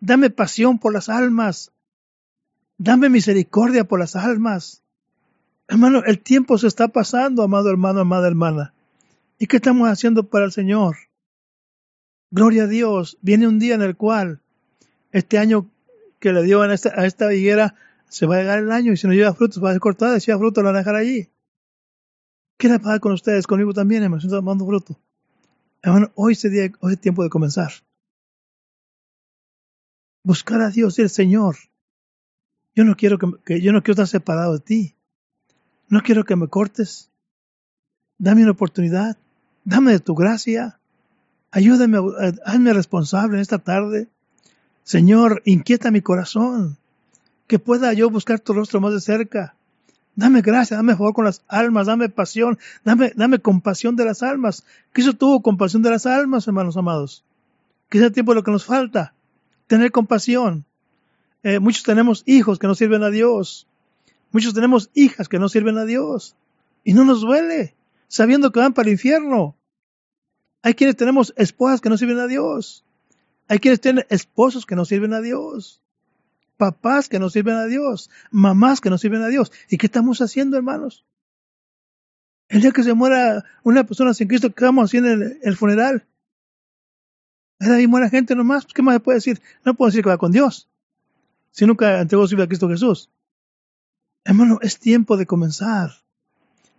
Dame 0.00 0.30
pasión 0.30 0.78
por 0.78 0.94
las 0.94 1.10
almas. 1.10 1.72
Dame 2.78 3.10
misericordia 3.10 3.84
por 3.84 4.00
las 4.00 4.16
almas. 4.16 4.82
Hermano, 5.68 6.02
el 6.04 6.20
tiempo 6.20 6.58
se 6.58 6.66
está 6.66 6.88
pasando, 6.88 7.42
amado 7.42 7.70
hermano, 7.70 8.00
amada 8.00 8.28
hermana. 8.28 8.74
¿Y 9.38 9.46
qué 9.46 9.56
estamos 9.56 9.88
haciendo 9.88 10.24
para 10.24 10.44
el 10.44 10.52
Señor? 10.52 10.96
Gloria 12.30 12.64
a 12.64 12.66
Dios. 12.66 13.18
Viene 13.22 13.48
un 13.48 13.58
día 13.58 13.74
en 13.74 13.82
el 13.82 13.96
cual 13.96 14.40
este 15.12 15.38
año 15.38 15.70
que 16.18 16.32
le 16.32 16.42
dio 16.42 16.62
a 16.62 16.74
esta, 16.74 17.34
higuera 17.34 17.74
se 18.08 18.26
va 18.26 18.36
a 18.36 18.38
llegar 18.38 18.58
el 18.58 18.72
año 18.72 18.92
y 18.92 18.96
si 18.96 19.06
no 19.06 19.12
lleva 19.12 19.34
frutos 19.34 19.62
va 19.62 19.70
a 19.70 19.72
ser 19.72 19.80
cortada. 19.80 20.18
Si 20.20 20.26
lleva 20.26 20.38
fruto 20.38 20.60
lo 20.62 20.66
van 20.66 20.76
a 20.76 20.78
dejar 20.78 20.96
allí. 20.96 21.28
¿Qué 22.56 22.68
le 22.68 22.78
pasa 22.78 22.98
con 23.00 23.12
ustedes? 23.12 23.46
Conmigo 23.46 23.72
también, 23.72 24.02
hermano. 24.02 24.18
Estoy 24.18 24.38
tomando 24.38 24.66
fruto. 24.66 24.98
Hermano, 25.82 26.12
hoy 26.14 26.32
es, 26.34 26.42
día, 26.42 26.72
hoy 26.80 26.94
es 26.94 27.00
tiempo 27.00 27.22
de 27.22 27.30
comenzar. 27.30 27.72
Buscar 30.22 30.60
a 30.60 30.70
Dios 30.70 30.98
y 30.98 31.02
el 31.02 31.10
Señor. 31.10 31.56
Yo 32.74 32.84
no 32.84 32.96
quiero 32.96 33.18
que, 33.18 33.26
que 33.44 33.60
yo 33.60 33.72
no 33.72 33.82
quiero 33.82 33.92
estar 34.02 34.08
separado 34.08 34.54
de 34.54 34.60
ti. 34.60 34.96
No 35.88 36.00
quiero 36.02 36.24
que 36.24 36.36
me 36.36 36.48
cortes. 36.48 37.10
Dame 38.18 38.42
una 38.42 38.52
oportunidad. 38.52 39.16
Dame 39.64 39.92
de 39.92 40.00
tu 40.00 40.14
gracia. 40.14 40.78
Ayúdame, 41.50 41.98
hazme 42.44 42.72
responsable 42.72 43.36
en 43.36 43.42
esta 43.42 43.58
tarde. 43.58 44.08
Señor, 44.82 45.42
inquieta 45.44 45.90
mi 45.90 46.00
corazón. 46.00 46.76
Que 47.46 47.58
pueda 47.58 47.92
yo 47.92 48.10
buscar 48.10 48.40
tu 48.40 48.52
rostro 48.52 48.80
más 48.80 48.92
de 48.92 49.00
cerca. 49.00 49.54
Dame 50.16 50.42
gracia, 50.42 50.76
dame 50.76 50.96
favor 50.96 51.12
con 51.12 51.24
las 51.24 51.42
almas, 51.48 51.86
dame 51.86 52.08
pasión, 52.08 52.58
dame, 52.84 53.12
dame 53.16 53.40
compasión 53.40 53.96
de 53.96 54.04
las 54.04 54.22
almas. 54.22 54.64
Cristo 54.92 55.14
tuvo 55.14 55.42
compasión 55.42 55.82
de 55.82 55.90
las 55.90 56.06
almas, 56.06 56.46
hermanos 56.46 56.76
amados. 56.76 57.24
Que 57.88 57.98
el 57.98 58.12
tiempo 58.12 58.34
lo 58.34 58.44
que 58.44 58.50
nos 58.50 58.64
falta. 58.64 59.12
Tener 59.66 59.90
compasión. 59.90 60.64
Eh, 61.42 61.58
muchos 61.58 61.82
tenemos 61.82 62.22
hijos 62.26 62.58
que 62.58 62.66
no 62.66 62.74
sirven 62.74 63.02
a 63.02 63.10
Dios. 63.10 63.66
Muchos 64.34 64.52
tenemos 64.52 64.90
hijas 64.94 65.28
que 65.28 65.38
no 65.38 65.48
sirven 65.48 65.78
a 65.78 65.84
Dios. 65.84 66.34
Y 66.82 66.92
no 66.92 67.04
nos 67.04 67.20
duele, 67.20 67.76
sabiendo 68.08 68.50
que 68.50 68.58
van 68.58 68.74
para 68.74 68.88
el 68.88 68.94
infierno. 68.94 69.56
Hay 70.60 70.74
quienes 70.74 70.96
tenemos 70.96 71.32
esposas 71.36 71.80
que 71.80 71.88
no 71.88 71.96
sirven 71.96 72.18
a 72.18 72.26
Dios. 72.26 72.84
Hay 73.46 73.60
quienes 73.60 73.80
tienen 73.80 74.04
esposos 74.08 74.66
que 74.66 74.74
no 74.74 74.84
sirven 74.84 75.14
a 75.14 75.20
Dios. 75.20 75.80
Papás 76.56 77.08
que 77.08 77.20
no 77.20 77.30
sirven 77.30 77.54
a 77.54 77.66
Dios. 77.66 78.10
Mamás 78.32 78.80
que 78.80 78.90
no 78.90 78.98
sirven 78.98 79.22
a 79.22 79.28
Dios. 79.28 79.52
¿Y 79.68 79.78
qué 79.78 79.86
estamos 79.86 80.20
haciendo, 80.20 80.56
hermanos? 80.56 81.04
El 82.48 82.60
día 82.60 82.72
que 82.72 82.82
se 82.82 82.92
muera 82.92 83.44
una 83.62 83.84
persona 83.84 84.14
sin 84.14 84.26
Cristo, 84.26 84.52
¿qué 84.52 84.64
vamos 84.64 84.86
haciendo 84.86 85.10
en 85.12 85.38
el, 85.44 85.56
funeral? 85.56 86.08
Ahí 87.60 87.86
muere 87.86 88.10
gente 88.10 88.34
nomás. 88.34 88.66
¿Qué 88.66 88.82
más 88.82 88.96
se 88.96 89.00
puede 89.00 89.18
decir? 89.18 89.40
No 89.64 89.74
puedo 89.74 89.90
decir 89.90 90.02
que 90.02 90.08
va 90.08 90.18
con 90.18 90.32
Dios. 90.32 90.68
Si 91.52 91.66
nunca 91.66 92.00
entregó 92.00 92.26
su 92.26 92.34
vida 92.34 92.46
a 92.46 92.48
Cristo 92.48 92.68
Jesús. 92.68 93.10
Hermano, 94.24 94.58
es 94.62 94.78
tiempo 94.78 95.18
de 95.18 95.26
comenzar 95.26 95.90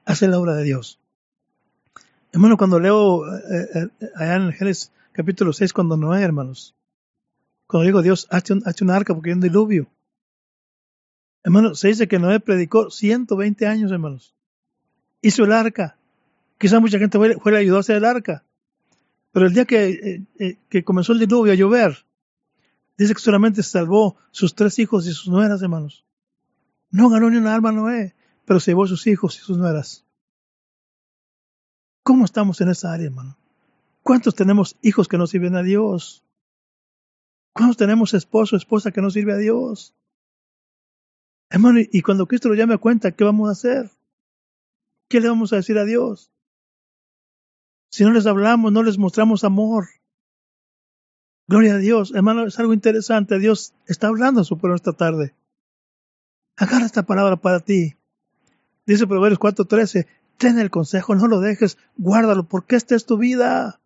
a 0.04 0.12
hacer 0.12 0.30
la 0.30 0.40
obra 0.40 0.56
de 0.56 0.64
Dios. 0.64 1.00
Hermano, 2.32 2.58
cuando 2.58 2.80
leo 2.80 3.26
eh, 3.34 3.42
eh, 3.50 3.88
eh, 4.00 4.10
allá 4.16 4.36
en 4.36 4.52
Génesis 4.52 4.92
capítulo 5.12 5.54
6, 5.54 5.72
cuando 5.72 5.96
Noé, 5.96 6.24
hermanos, 6.24 6.76
cuando 7.68 7.86
digo 7.86 8.02
Dios, 8.02 8.28
hace 8.32 8.54
un, 8.54 8.90
arca 8.90 9.14
porque 9.14 9.30
hay 9.30 9.36
un 9.36 9.42
diluvio. 9.42 9.88
Hermano, 11.44 11.76
se 11.76 11.90
dice 11.90 12.08
que 12.08 12.18
Noé 12.18 12.40
predicó 12.40 12.90
120 12.90 13.68
años, 13.68 13.92
hermanos. 13.92 14.34
Hizo 15.22 15.44
el 15.44 15.52
arca. 15.52 15.98
Quizás 16.58 16.82
mucha 16.82 16.98
gente 16.98 17.18
fue, 17.18 17.52
le 17.52 17.58
ayudó 17.58 17.78
a 17.78 17.82
hacer 17.82 17.98
el 17.98 18.06
arca. 18.06 18.44
Pero 19.32 19.46
el 19.46 19.54
día 19.54 19.66
que, 19.66 20.24
que 20.70 20.84
comenzó 20.84 21.14
el 21.14 21.20
diluvio 21.20 21.54
a 21.54 21.56
llover, 21.56 22.06
dice 22.98 23.14
que 23.14 23.22
solamente 23.22 23.62
salvó 23.62 24.18
sus 24.32 24.56
tres 24.56 24.80
hijos 24.80 25.06
y 25.08 25.14
sus 25.14 25.28
nueras, 25.28 25.62
hermanos. 25.62 26.05
No 26.92 27.10
ganó 27.10 27.30
ni 27.30 27.38
una 27.38 27.56
alma 27.56 27.72
Noé, 27.72 28.16
pero 28.46 28.60
se 28.60 28.72
llevó 28.72 28.88
sus 28.88 29.08
hijos 29.08 29.38
y 29.38 29.40
sus 29.40 29.58
nueras. 29.58 30.06
¿Cómo 32.04 32.26
estamos 32.26 32.62
en 32.62 32.70
esa 32.70 32.94
área, 32.94 33.08
hermano? 33.08 33.38
¿Cuántos 34.04 34.36
tenemos 34.36 34.78
hijos 34.82 35.08
que 35.08 35.18
no 35.18 35.26
sirven 35.26 35.56
a 35.56 35.64
Dios? 35.64 36.24
¿Cuántos 37.54 37.78
tenemos 37.78 38.14
esposo 38.14 38.56
o 38.56 38.58
esposa 38.58 38.92
que 38.92 39.02
no 39.02 39.10
sirve 39.10 39.34
a 39.34 39.38
Dios? 39.38 39.96
Hermano, 41.50 41.80
y 41.80 42.02
cuando 42.02 42.28
Cristo 42.28 42.50
lo 42.50 42.56
llame 42.56 42.76
a 42.76 42.80
cuenta, 42.80 43.12
¿qué 43.12 43.24
vamos 43.24 43.50
a 43.50 43.54
hacer? 43.54 43.90
¿Qué 45.08 45.20
le 45.20 45.30
vamos 45.30 45.54
a 45.54 45.58
decir 45.58 45.78
a 45.78 45.86
Dios? 45.86 46.32
Si 47.90 48.04
no 48.04 48.12
les 48.12 48.26
hablamos, 48.26 48.72
no 48.72 48.84
les 48.84 48.98
mostramos 48.98 49.44
amor. 49.44 49.88
Gloria 51.48 51.76
a 51.76 51.78
Dios. 51.78 52.14
Hermano, 52.14 52.46
es 52.46 52.60
algo 52.60 52.74
interesante. 52.74 53.40
Dios 53.40 53.74
está 53.88 54.08
hablando 54.08 54.42
a 54.42 54.44
su 54.44 54.58
pueblo 54.58 54.76
esta 54.76 54.94
tarde. 54.94 55.34
Agarra 56.58 56.86
esta 56.86 57.04
palabra 57.04 57.36
para 57.36 57.60
ti. 57.60 57.96
Dice 58.86 59.08
Proverbios 59.08 59.40
4:13, 59.40 60.08
Ten 60.38 60.60
el 60.60 60.70
consejo, 60.70 61.16
no 61.16 61.28
lo 61.28 61.40
dejes, 61.40 61.78
guárdalo, 61.98 62.44
porque 62.44 62.76
esta 62.76 62.96
es 62.96 63.06
tu 63.06 63.18
vida. 63.18 63.80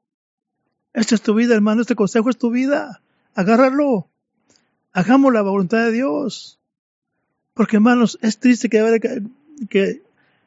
Esta 0.94 1.16
es 1.16 1.22
tu 1.22 1.36
vida, 1.36 1.54
hermano, 1.54 1.82
este 1.82 1.96
consejo 1.96 2.30
es 2.30 2.38
tu 2.38 2.50
vida. 2.50 3.02
Agárralo. 3.36 4.08
Hagamos 4.92 5.32
la 5.32 5.44
voluntad 5.44 5.86
de 5.86 5.92
Dios. 5.92 6.60
Porque, 7.54 7.76
hermanos, 7.76 8.18
es 8.22 8.40
triste 8.40 8.70
que, 8.70 9.24
que, 9.70 10.02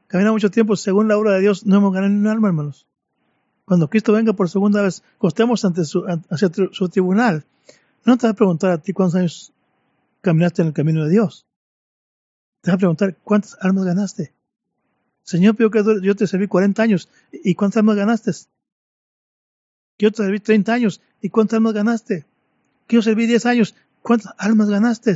que 0.09 0.19
mucho 0.19 0.51
tiempo 0.51 0.75
según 0.77 1.09
la 1.09 1.17
obra 1.17 1.33
de 1.33 1.41
Dios, 1.41 1.65
no 1.67 1.77
hemos 1.77 1.93
ganado 1.93 2.13
ni 2.13 2.19
un 2.19 2.27
alma, 2.27 2.49
hermanos. 2.49 2.87
Cuando 3.65 3.89
Cristo 3.89 4.13
venga 4.13 4.33
por 4.33 4.51
segunda 4.51 4.83
vez, 4.83 5.05
costemos 5.19 5.65
ante 5.65 5.83
hacia 5.83 6.51
su 6.73 6.89
tribunal, 6.89 7.45
no 8.05 8.19
te 8.19 8.27
va 8.27 8.33
a 8.33 8.35
preguntar 8.35 8.71
a 8.73 8.79
ti 8.79 8.93
cuántos 8.93 9.15
años 9.15 9.53
caminaste 10.21 10.63
en 10.63 10.69
el 10.69 10.75
camino 10.75 11.05
de 11.05 11.11
Dios. 11.11 11.47
Te 12.63 12.71
va 12.71 12.77
a 12.77 12.79
preguntar 12.79 13.17
cuántas 13.25 13.57
almas 13.61 13.85
ganaste. 13.85 14.33
Señor, 15.25 15.57
que 15.57 15.85
yo 16.03 16.17
te 16.17 16.27
serví 16.27 16.47
40 16.47 16.83
años. 16.83 17.09
¿Y 17.33 17.55
cuántas 17.55 17.79
almas 17.79 17.97
ganaste? 17.97 18.31
Yo 19.99 20.11
te 20.11 20.23
serví 20.23 20.39
30 20.39 20.73
años. 20.73 21.01
¿Y 21.21 21.29
cuántas 21.29 21.57
almas 21.57 21.75
ganaste? 21.75 22.25
Que 22.87 22.97
yo 22.97 23.03
serví 23.03 23.27
10 23.27 23.47
años. 23.47 23.75
¿Cuántas 24.01 24.33
almas 24.39 24.69
ganaste? 24.69 25.15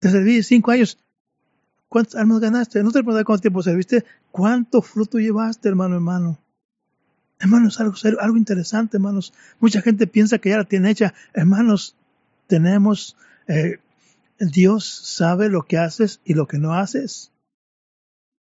Te 0.00 0.10
serví 0.10 0.42
5 0.42 0.70
años. 0.72 0.98
¿Cuántas 1.88 2.16
almas 2.16 2.40
ganaste? 2.40 2.82
No 2.82 2.90
te 2.90 3.02
pregunté 3.04 3.24
cuánto 3.24 3.42
tiempo 3.42 3.62
serviste. 3.62 4.04
¿Cuánto 4.32 4.82
fruto 4.82 5.18
llevaste, 5.18 5.68
hermano, 5.68 5.94
hermano? 5.94 6.38
Hermanos, 7.38 7.80
algo, 7.80 7.94
algo 8.20 8.36
interesante, 8.36 8.96
hermanos. 8.96 9.32
Mucha 9.60 9.82
gente 9.82 10.08
piensa 10.08 10.38
que 10.38 10.50
ya 10.50 10.58
la 10.58 10.64
tiene 10.64 10.90
hecha. 10.90 11.14
Hermanos, 11.32 11.96
tenemos, 12.46 13.16
eh, 13.46 13.78
Dios 14.50 14.84
sabe 14.84 15.48
lo 15.48 15.62
que 15.62 15.78
haces 15.78 16.20
y 16.24 16.34
lo 16.34 16.48
que 16.48 16.58
no 16.58 16.74
haces. 16.74 17.32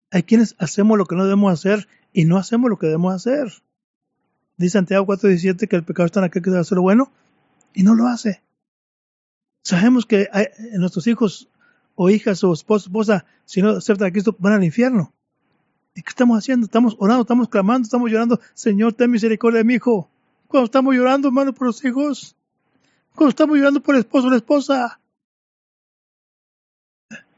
Hay 0.10 0.24
quienes 0.24 0.56
hacemos 0.58 0.98
lo 0.98 1.06
que 1.06 1.16
no 1.16 1.24
debemos 1.24 1.54
hacer 1.54 1.88
y 2.12 2.26
no 2.26 2.38
hacemos 2.38 2.70
lo 2.72 2.80
que 2.80 2.88
debemos 2.88 3.14
hacer. 3.14 3.62
Dice 4.58 4.74
Santiago 4.74 5.06
4:17 5.06 5.68
que 5.68 5.76
el 5.76 5.84
pecado 5.84 6.08
está 6.08 6.20
en 6.20 6.26
aquel 6.26 6.42
que 6.42 6.50
debe 6.50 6.62
hacer 6.62 6.78
lo 6.78 6.82
bueno 6.82 7.12
y 7.74 7.84
no 7.84 7.94
lo 7.94 8.08
hace. 8.08 8.42
Sabemos 9.64 10.08
que 10.08 10.28
nuestros 10.74 11.06
hijos 11.06 11.50
o 11.94 12.10
hijas 12.10 12.44
o 12.44 12.52
esposos, 12.52 12.88
esposa, 12.88 13.26
si 13.46 13.62
no 13.62 13.70
aceptan 13.70 14.08
a 14.08 14.12
Cristo, 14.12 14.36
van 14.40 14.54
al 14.54 14.64
infierno. 14.64 15.14
¿Y 15.94 16.02
qué 16.02 16.10
estamos 16.10 16.38
haciendo? 16.38 16.66
Estamos 16.66 16.96
orando, 16.98 17.22
estamos 17.22 17.48
clamando, 17.48 17.86
estamos 17.86 18.10
llorando. 18.10 18.40
Señor, 18.56 18.94
ten 18.94 19.12
misericordia 19.12 19.60
de 19.60 19.66
mi 19.66 19.76
hijo. 19.76 20.10
Cuando 20.48 20.66
estamos 20.66 20.96
llorando, 20.96 21.28
hermano, 21.28 21.54
por 21.54 21.68
los 21.68 21.84
hijos. 21.86 22.36
Cuando 23.14 23.30
estamos 23.30 23.56
llorando 23.58 23.82
por 23.82 23.96
el 23.96 24.02
esposo 24.02 24.28
o 24.28 24.30
la 24.32 24.38
esposa. 24.38 25.01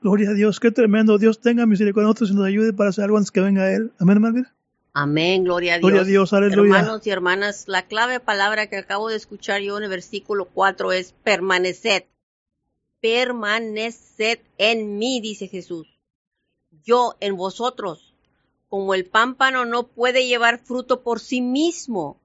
Gloria 0.03 0.31
a 0.31 0.33
Dios, 0.33 0.59
qué 0.59 0.69
tremendo. 0.69 1.17
Dios 1.17 1.39
tenga 1.39 1.65
misericordia 1.65 2.03
de 2.03 2.09
nosotros 2.09 2.31
y 2.31 2.33
nos 2.33 2.45
ayude 2.45 2.73
para 2.73 2.89
hacer 2.89 3.05
algo 3.05 3.15
antes 3.15 3.31
que 3.31 3.39
venga 3.39 3.73
Él. 3.73 3.93
Amén, 3.99 4.17
hermano. 4.17 4.45
Amén, 4.91 5.45
gloria 5.45 5.75
a 5.75 5.77
Dios. 5.77 5.81
Gloria 5.89 6.01
a 6.01 6.03
Dios, 6.03 6.33
aleluya. 6.33 6.79
Hermanos 6.79 7.07
y 7.07 7.09
hermanas, 7.09 7.63
la 7.67 7.87
clave 7.87 8.19
palabra 8.19 8.67
que 8.67 8.75
acabo 8.75 9.07
de 9.07 9.15
escuchar 9.15 9.61
yo 9.61 9.77
en 9.77 9.85
el 9.85 9.89
versículo 9.89 10.49
4 10.53 10.91
es 10.91 11.13
permaneced. 11.23 12.03
Permaneced 12.99 14.39
en 14.57 14.97
mí, 14.97 15.21
dice 15.21 15.47
Jesús. 15.47 15.87
Yo 16.83 17.15
en 17.21 17.37
vosotros. 17.37 18.13
Como 18.67 18.95
el 18.95 19.05
pámpano 19.05 19.63
no 19.63 19.87
puede 19.87 20.27
llevar 20.27 20.59
fruto 20.59 21.01
por 21.01 21.21
sí 21.21 21.39
mismo, 21.39 22.19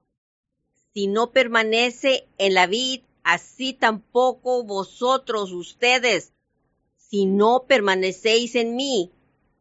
si 0.93 1.07
no 1.07 1.31
permanece 1.31 2.27
en 2.37 2.55
la 2.55 2.67
vid, 2.67 3.03
así 3.23 3.71
tampoco 3.71 4.63
vosotros, 4.63 5.53
ustedes, 5.53 6.33
si 7.09 7.25
no 7.25 7.65
permanecéis 7.67 8.55
en 8.55 8.75
mí. 8.75 9.11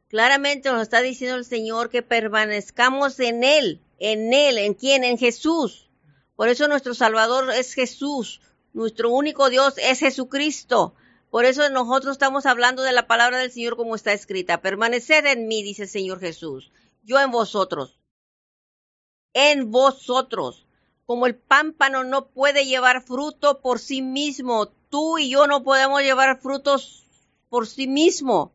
Claramente 0.09 0.71
nos 0.71 0.83
está 0.83 1.01
diciendo 1.01 1.37
el 1.37 1.45
Señor 1.45 1.91
que 1.91 2.03
permanezcamos 2.03 3.19
en 3.21 3.43
Él, 3.45 3.81
en 3.99 4.33
Él, 4.33 4.59
¿en 4.59 4.75
quién? 4.75 5.05
En 5.05 5.19
Jesús. 5.19 5.89
Por 6.37 6.49
eso 6.49 6.69
nuestro 6.69 6.95
Salvador 6.95 7.51
es 7.51 7.75
Jesús, 7.75 8.41
nuestro 8.73 9.11
único 9.11 9.51
Dios 9.51 9.75
es 9.79 9.99
Jesucristo. 9.99 10.95
Por 11.31 11.45
eso 11.45 11.69
nosotros 11.71 12.13
estamos 12.13 12.47
hablando 12.47 12.83
de 12.83 12.93
la 12.93 13.07
palabra 13.07 13.39
del 13.39 13.51
Señor 13.51 13.77
como 13.77 13.95
está 13.95 14.13
escrita. 14.13 14.61
Permaneced 14.61 15.27
en 15.27 15.49
mí, 15.49 15.63
dice 15.63 15.83
el 15.83 15.89
Señor 15.89 16.21
Jesús. 16.21 16.71
Yo 17.03 17.19
en 17.21 17.31
vosotros. 17.31 17.99
En 19.35 19.71
vosotros. 19.71 20.67
Como 21.05 21.27
el 21.27 21.35
pámpano 21.35 22.05
no 22.05 22.29
puede 22.29 22.67
llevar 22.67 23.03
fruto 23.03 23.61
por 23.61 23.79
sí 23.79 24.01
mismo, 24.03 24.69
tú 24.91 25.19
y 25.19 25.31
yo 25.31 25.47
no 25.47 25.65
podemos 25.65 26.03
llevar 26.03 26.41
frutos 26.41 27.08
por 27.49 27.67
sí 27.67 27.87
mismo. 27.87 28.53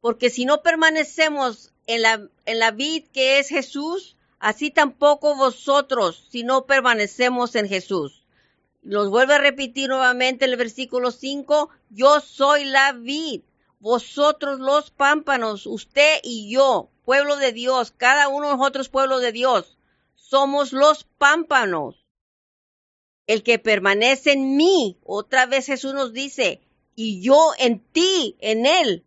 Porque 0.00 0.30
si 0.30 0.44
no 0.44 0.62
permanecemos 0.62 1.72
en 1.86 2.02
la, 2.02 2.28
en 2.46 2.58
la 2.58 2.70
vid 2.70 3.04
que 3.12 3.38
es 3.38 3.48
Jesús, 3.48 4.16
así 4.38 4.70
tampoco 4.70 5.36
vosotros, 5.36 6.26
si 6.30 6.42
no 6.42 6.66
permanecemos 6.66 7.54
en 7.54 7.68
Jesús. 7.68 8.24
Los 8.82 9.08
vuelve 9.08 9.34
a 9.34 9.38
repetir 9.38 9.88
nuevamente 9.88 10.44
el 10.44 10.56
versículo 10.56 11.10
5, 11.10 11.70
yo 11.88 12.20
soy 12.20 12.64
la 12.66 12.92
vid, 12.92 13.40
vosotros 13.80 14.60
los 14.60 14.90
pámpanos, 14.90 15.66
usted 15.66 16.18
y 16.22 16.50
yo, 16.52 16.90
pueblo 17.04 17.36
de 17.36 17.52
Dios, 17.52 17.92
cada 17.96 18.28
uno 18.28 18.48
de 18.48 18.56
nosotros 18.56 18.90
pueblo 18.90 19.20
de 19.20 19.32
Dios, 19.32 19.78
somos 20.14 20.72
los 20.72 21.04
pámpanos. 21.04 22.06
El 23.26 23.42
que 23.42 23.58
permanece 23.58 24.32
en 24.32 24.56
mí, 24.56 24.98
otra 25.02 25.46
vez 25.46 25.64
Jesús 25.64 25.94
nos 25.94 26.12
dice, 26.12 26.60
y 26.96 27.20
yo 27.20 27.52
en 27.58 27.80
ti, 27.80 28.36
en 28.40 28.66
él, 28.66 29.04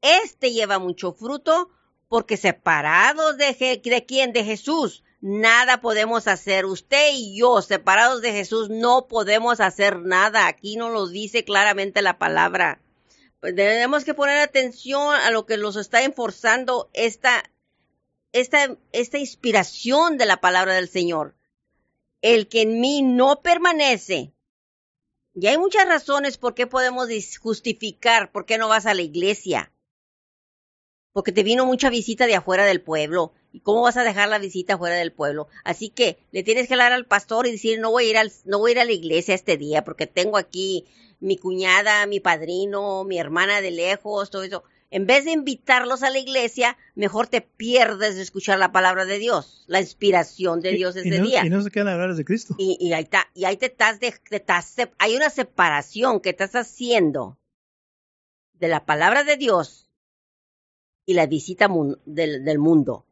este 0.00 0.52
lleva 0.52 0.78
mucho 0.78 1.12
fruto, 1.12 1.70
porque 2.08 2.36
separados 2.36 3.36
de, 3.36 4.04
quién, 4.06 4.32
de 4.32 4.44
Jesús, 4.44 5.04
nada 5.20 5.80
podemos 5.80 6.26
hacer. 6.26 6.64
Usted 6.64 7.10
y 7.12 7.36
yo, 7.36 7.60
separados 7.62 8.22
de 8.22 8.32
Jesús, 8.32 8.70
no 8.70 9.08
podemos 9.08 9.60
hacer 9.60 10.00
nada. 10.00 10.46
Aquí 10.46 10.76
nos 10.76 10.92
lo 10.92 11.06
dice 11.06 11.44
claramente 11.44 12.00
la 12.02 12.18
palabra. 12.18 12.80
Pues 13.40 13.54
tenemos 13.54 14.04
que 14.04 14.14
poner 14.14 14.38
atención 14.38 15.14
a 15.14 15.30
lo 15.30 15.46
que 15.46 15.58
nos 15.58 15.76
está 15.76 16.02
enforzando 16.02 16.88
esta, 16.92 17.44
esta, 18.32 18.76
esta 18.92 19.18
inspiración 19.18 20.16
de 20.16 20.26
la 20.26 20.40
palabra 20.40 20.74
del 20.74 20.88
Señor. 20.88 21.34
El 22.22 22.48
que 22.48 22.62
en 22.62 22.80
mí 22.80 23.02
no 23.02 23.42
permanece. 23.42 24.32
Y 25.40 25.46
hay 25.46 25.58
muchas 25.58 25.86
razones 25.86 26.36
por 26.36 26.54
qué 26.54 26.66
podemos 26.66 27.08
justificar 27.40 28.32
por 28.32 28.44
qué 28.44 28.58
no 28.58 28.68
vas 28.68 28.86
a 28.86 28.94
la 28.94 29.02
iglesia. 29.02 29.72
Porque 31.12 31.32
te 31.32 31.42
vino 31.42 31.64
mucha 31.64 31.90
visita 31.90 32.26
de 32.26 32.34
afuera 32.34 32.64
del 32.64 32.82
pueblo 32.82 33.32
¿Y 33.52 33.60
cómo 33.60 33.82
vas 33.82 33.96
a 33.96 34.04
dejar 34.04 34.28
la 34.28 34.38
visita 34.38 34.76
fuera 34.76 34.96
del 34.96 35.12
pueblo? 35.12 35.48
Así 35.64 35.88
que 35.88 36.18
le 36.32 36.42
tienes 36.42 36.68
que 36.68 36.74
hablar 36.74 36.92
al 36.92 37.06
pastor 37.06 37.46
y 37.46 37.52
decir, 37.52 37.80
no 37.80 37.90
voy 37.90 38.06
a 38.06 38.10
ir 38.10 38.16
al, 38.18 38.32
no 38.44 38.58
voy 38.58 38.70
a 38.70 38.72
ir 38.72 38.80
a 38.80 38.84
la 38.84 38.92
iglesia 38.92 39.34
este 39.34 39.56
día 39.56 39.84
porque 39.84 40.06
tengo 40.06 40.36
aquí 40.36 40.86
mi 41.20 41.38
cuñada, 41.38 42.06
mi 42.06 42.20
padrino, 42.20 43.04
mi 43.04 43.18
hermana 43.18 43.60
de 43.60 43.70
lejos, 43.70 44.30
todo 44.30 44.42
eso. 44.42 44.64
En 44.90 45.06
vez 45.06 45.24
de 45.26 45.32
invitarlos 45.32 46.02
a 46.02 46.10
la 46.10 46.18
iglesia, 46.18 46.78
mejor 46.94 47.26
te 47.26 47.42
pierdes 47.42 48.16
de 48.16 48.22
escuchar 48.22 48.58
la 48.58 48.72
palabra 48.72 49.04
de 49.04 49.18
Dios, 49.18 49.64
la 49.66 49.80
inspiración 49.80 50.60
de 50.60 50.72
Dios 50.72 50.96
ese 50.96 51.20
día. 51.20 51.44
Y 51.44 51.50
no 51.50 51.60
se 51.60 51.70
quedan 51.70 51.88
hablar 51.88 52.14
de 52.14 52.24
Cristo. 52.24 52.54
Y, 52.58 52.78
y, 52.80 52.94
ahí 52.94 53.06
y 53.34 53.56
te 53.58 53.66
estás, 53.66 54.00
de, 54.00 54.14
te 54.28 54.36
estás, 54.36 54.76
hay 54.98 55.14
una 55.14 55.28
separación 55.28 56.20
que 56.20 56.30
estás 56.30 56.54
haciendo 56.54 57.38
de 58.54 58.68
la 58.68 58.86
palabra 58.86 59.24
de 59.24 59.36
Dios 59.36 59.90
y 61.04 61.14
la 61.14 61.26
visita 61.26 61.68
del, 62.06 62.44
del 62.44 62.58
mundo. 62.58 63.04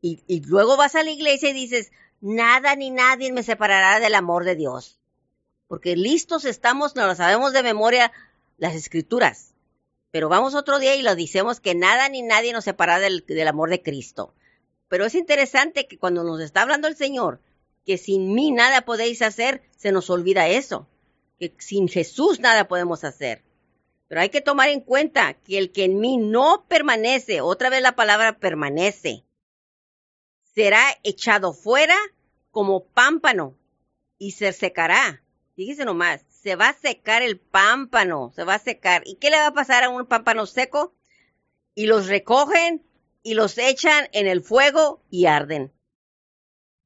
Y, 0.00 0.40
luego 0.46 0.76
vas 0.76 0.94
a 0.94 1.02
la 1.02 1.10
iglesia 1.10 1.50
y 1.50 1.52
dices, 1.52 1.90
nada 2.20 2.76
ni 2.76 2.90
nadie 2.90 3.32
me 3.32 3.42
separará 3.42 3.98
del 3.98 4.14
amor 4.14 4.44
de 4.44 4.54
Dios. 4.54 5.00
Porque 5.66 5.96
listos 5.96 6.44
estamos, 6.44 6.94
no 6.94 7.06
lo 7.06 7.14
sabemos 7.16 7.52
de 7.52 7.64
memoria 7.64 8.12
las 8.56 8.74
escrituras. 8.74 9.55
Pero 10.16 10.30
vamos 10.30 10.54
otro 10.54 10.78
día 10.78 10.94
y 10.94 11.02
lo 11.02 11.14
decimos 11.14 11.60
que 11.60 11.74
nada 11.74 12.08
ni 12.08 12.22
nadie 12.22 12.54
nos 12.54 12.64
separará 12.64 13.00
del, 13.00 13.22
del 13.26 13.48
amor 13.48 13.68
de 13.68 13.82
Cristo. 13.82 14.32
Pero 14.88 15.04
es 15.04 15.14
interesante 15.14 15.86
que 15.86 15.98
cuando 15.98 16.24
nos 16.24 16.40
está 16.40 16.62
hablando 16.62 16.88
el 16.88 16.96
Señor, 16.96 17.42
que 17.84 17.98
sin 17.98 18.32
mí 18.32 18.50
nada 18.50 18.86
podéis 18.86 19.20
hacer, 19.20 19.60
se 19.76 19.92
nos 19.92 20.08
olvida 20.08 20.48
eso. 20.48 20.88
Que 21.38 21.52
sin 21.58 21.86
Jesús 21.86 22.40
nada 22.40 22.66
podemos 22.66 23.04
hacer. 23.04 23.44
Pero 24.08 24.22
hay 24.22 24.30
que 24.30 24.40
tomar 24.40 24.70
en 24.70 24.80
cuenta 24.80 25.34
que 25.34 25.58
el 25.58 25.70
que 25.70 25.84
en 25.84 26.00
mí 26.00 26.16
no 26.16 26.64
permanece, 26.66 27.42
otra 27.42 27.68
vez 27.68 27.82
la 27.82 27.94
palabra 27.94 28.38
permanece, 28.38 29.22
será 30.54 30.82
echado 31.02 31.52
fuera 31.52 31.98
como 32.50 32.86
pámpano 32.86 33.54
y 34.16 34.30
se 34.30 34.54
secará. 34.54 35.22
Fíjese 35.56 35.84
nomás, 35.84 36.24
se 36.46 36.54
va 36.54 36.68
a 36.68 36.78
secar 36.78 37.24
el 37.24 37.40
pámpano, 37.40 38.30
se 38.36 38.44
va 38.44 38.54
a 38.54 38.60
secar. 38.60 39.02
¿Y 39.04 39.16
qué 39.16 39.30
le 39.30 39.36
va 39.36 39.48
a 39.48 39.52
pasar 39.52 39.82
a 39.82 39.88
un 39.88 40.06
pámpano 40.06 40.46
seco? 40.46 40.94
Y 41.74 41.86
los 41.86 42.06
recogen 42.06 42.86
y 43.24 43.34
los 43.34 43.58
echan 43.58 44.08
en 44.12 44.28
el 44.28 44.42
fuego 44.44 45.02
y 45.10 45.26
arden. 45.26 45.72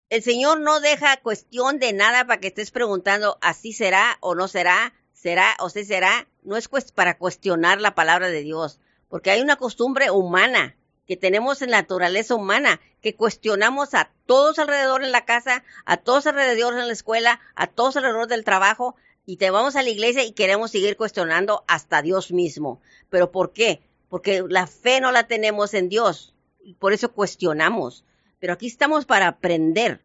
El 0.08 0.22
Señor 0.22 0.60
no 0.60 0.80
deja 0.80 1.18
cuestión 1.18 1.78
de 1.78 1.92
nada 1.92 2.26
para 2.26 2.40
que 2.40 2.46
estés 2.46 2.70
preguntando 2.70 3.36
así 3.42 3.74
será 3.74 4.16
o 4.20 4.34
no 4.34 4.48
será, 4.48 4.94
será 5.12 5.54
o 5.58 5.68
sí 5.68 5.84
será. 5.84 6.26
No 6.42 6.56
es 6.56 6.70
para 6.94 7.18
cuestionar 7.18 7.82
la 7.82 7.94
palabra 7.94 8.28
de 8.28 8.40
Dios, 8.40 8.80
porque 9.10 9.30
hay 9.30 9.42
una 9.42 9.56
costumbre 9.56 10.10
humana 10.10 10.74
que 11.06 11.18
tenemos 11.18 11.60
en 11.60 11.70
la 11.70 11.82
naturaleza 11.82 12.34
humana, 12.34 12.80
que 13.02 13.14
cuestionamos 13.14 13.92
a 13.92 14.10
todos 14.24 14.58
alrededor 14.58 15.04
en 15.04 15.12
la 15.12 15.26
casa, 15.26 15.64
a 15.84 15.98
todos 15.98 16.26
alrededor 16.26 16.78
en 16.78 16.86
la 16.86 16.92
escuela, 16.94 17.40
a 17.56 17.66
todos 17.66 17.98
alrededor 17.98 18.26
del 18.26 18.44
trabajo, 18.44 18.96
y 19.30 19.36
te 19.36 19.50
vamos 19.50 19.76
a 19.76 19.84
la 19.84 19.90
iglesia 19.90 20.24
y 20.24 20.32
queremos 20.32 20.72
seguir 20.72 20.96
cuestionando 20.96 21.62
hasta 21.68 22.02
Dios 22.02 22.32
mismo. 22.32 22.80
¿Pero 23.10 23.30
por 23.30 23.52
qué? 23.52 23.80
Porque 24.08 24.42
la 24.48 24.66
fe 24.66 25.00
no 25.00 25.12
la 25.12 25.28
tenemos 25.28 25.72
en 25.72 25.88
Dios, 25.88 26.34
y 26.64 26.74
por 26.74 26.92
eso 26.92 27.12
cuestionamos. 27.12 28.04
Pero 28.40 28.54
aquí 28.54 28.66
estamos 28.66 29.06
para 29.06 29.28
aprender 29.28 30.02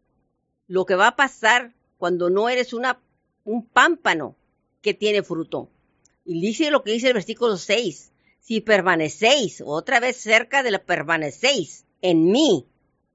lo 0.68 0.86
que 0.86 0.94
va 0.94 1.08
a 1.08 1.16
pasar 1.16 1.74
cuando 1.98 2.30
no 2.30 2.48
eres 2.48 2.72
una, 2.72 3.00
un 3.42 3.66
pámpano 3.66 4.36
que 4.80 4.94
tiene 4.94 5.24
fruto. 5.24 5.70
Y 6.24 6.40
dice 6.40 6.70
lo 6.70 6.84
que 6.84 6.92
dice 6.92 7.08
el 7.08 7.14
versículo 7.14 7.56
6 7.56 8.12
si 8.38 8.60
permanecéis, 8.60 9.60
otra 9.66 9.98
vez 9.98 10.18
cerca 10.18 10.62
de 10.62 10.70
la 10.70 10.84
permanecéis 10.84 11.84
en 12.00 12.30
mí 12.30 12.64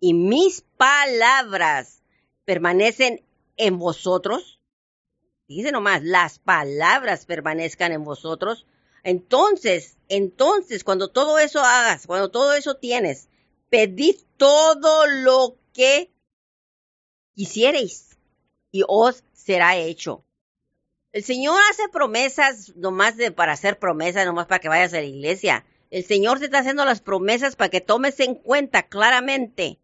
y 0.02 0.14
mis 0.14 0.66
palabras 0.76 2.04
permanecen 2.44 3.24
en 3.56 3.80
vosotros, 3.80 4.60
dice 5.58 5.72
nomás, 5.72 6.04
las 6.04 6.40
palabras 6.40 7.26
permanezcan 7.26 7.92
en 7.92 8.04
vosotros, 8.04 8.66
entonces, 9.04 9.98
entonces, 10.10 10.84
cuando 10.84 11.10
todo 11.10 11.40
eso 11.40 11.60
hagas, 11.62 12.06
cuando 12.06 12.30
todo 12.30 12.54
eso 12.54 12.76
tienes, 12.76 13.30
pedid 13.70 14.16
todo 14.38 15.08
lo 15.08 15.58
que 15.74 16.12
quisiereis 17.34 18.18
y 18.72 18.84
os 18.88 19.24
será 19.34 19.78
hecho. 19.78 20.24
El 21.12 21.24
Señor 21.24 21.60
hace 21.70 21.90
promesas 21.90 22.74
nomás 22.76 23.18
de, 23.18 23.32
para 23.32 23.54
hacer 23.54 23.80
promesas, 23.80 24.26
nomás 24.26 24.48
para 24.48 24.60
que 24.60 24.70
vayas 24.70 24.94
a 24.94 25.02
la 25.02 25.06
iglesia. 25.06 25.66
El 25.90 26.06
Señor 26.06 26.40
te 26.40 26.46
está 26.46 26.60
haciendo 26.60 26.86
las 26.86 27.02
promesas 27.02 27.56
para 27.56 27.70
que 27.70 27.82
tomes 27.82 28.20
en 28.20 28.36
cuenta 28.36 28.84
claramente 28.84 29.80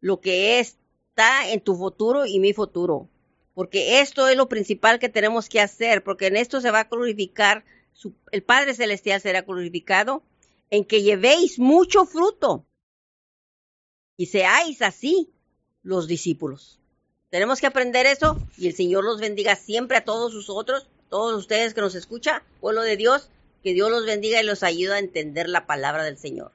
lo 0.00 0.20
que 0.20 0.58
está 0.58 1.50
en 1.50 1.60
tu 1.60 1.76
futuro 1.76 2.26
y 2.26 2.40
mi 2.40 2.52
futuro. 2.52 3.08
Porque 3.54 4.00
esto 4.00 4.28
es 4.28 4.36
lo 4.36 4.48
principal 4.48 4.98
que 4.98 5.08
tenemos 5.08 5.48
que 5.48 5.60
hacer, 5.60 6.02
porque 6.02 6.26
en 6.26 6.36
esto 6.36 6.60
se 6.60 6.70
va 6.70 6.80
a 6.80 6.84
glorificar, 6.84 7.64
el 8.30 8.42
Padre 8.42 8.74
Celestial 8.74 9.20
será 9.20 9.42
glorificado, 9.42 10.22
en 10.70 10.84
que 10.84 11.02
llevéis 11.02 11.58
mucho 11.58 12.06
fruto 12.06 12.64
y 14.16 14.26
seáis 14.26 14.82
así 14.82 15.30
los 15.82 16.06
discípulos. 16.06 16.80
Tenemos 17.30 17.60
que 17.60 17.66
aprender 17.66 18.06
eso 18.06 18.38
y 18.56 18.66
el 18.66 18.74
Señor 18.74 19.04
los 19.04 19.20
bendiga 19.20 19.56
siempre 19.56 19.96
a 19.96 20.04
todos 20.04 20.34
nosotros, 20.34 20.88
todos 21.08 21.38
ustedes 21.38 21.74
que 21.74 21.80
nos 21.80 21.94
escuchan, 21.94 22.42
pueblo 22.60 22.82
de 22.82 22.96
Dios, 22.96 23.30
Que 23.62 23.74
Dios 23.74 23.90
los 23.90 24.06
bendiga 24.06 24.40
y 24.40 24.46
los 24.46 24.62
ayude 24.62 24.94
a 24.94 24.98
entender 24.98 25.46
la 25.48 25.66
palabra 25.66 26.02
del 26.04 26.16
Señor. 26.16 26.52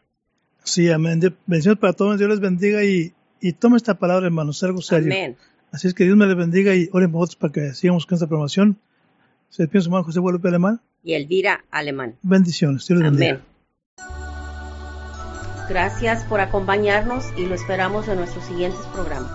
Sí, 0.64 0.90
amén. 0.90 1.20
Bendiciones 1.46 1.80
para 1.80 1.94
todos. 1.94 2.18
Dios 2.18 2.30
les 2.30 2.40
bendiga 2.40 2.84
y, 2.84 3.14
y 3.40 3.54
toma 3.54 3.78
esta 3.78 4.00
palabra, 4.00 4.26
hermanos, 4.26 4.64
algo 4.64 4.82
serio. 4.82 5.14
Amén. 5.14 5.38
Así 5.76 5.88
es 5.90 5.94
que 5.94 6.06
Dios 6.06 6.16
me 6.16 6.26
les 6.26 6.38
bendiga 6.38 6.74
y 6.74 6.88
oren 6.94 7.12
por 7.12 7.28
para 7.38 7.52
que 7.52 7.74
sigamos 7.74 8.06
con 8.06 8.16
esta 8.16 8.28
promoción. 8.28 8.80
Se 9.50 9.64
despide 9.64 9.82
su 9.82 9.90
hermano 9.90 10.06
José 10.06 10.22
Guadalupe 10.22 10.48
Alemán. 10.48 10.80
Y 11.04 11.16
Elvira 11.16 11.66
Alemán. 11.70 12.16
Bendiciones. 12.22 12.88
Dios 12.88 13.02
les 13.02 13.12
bendiga. 13.12 13.42
Amén. 13.98 14.16
Gracias 15.68 16.24
por 16.24 16.40
acompañarnos 16.40 17.26
y 17.36 17.46
lo 17.46 17.56
esperamos 17.56 18.08
en 18.08 18.20
nuestros 18.20 18.46
siguientes 18.46 18.80
programas. 18.94 19.34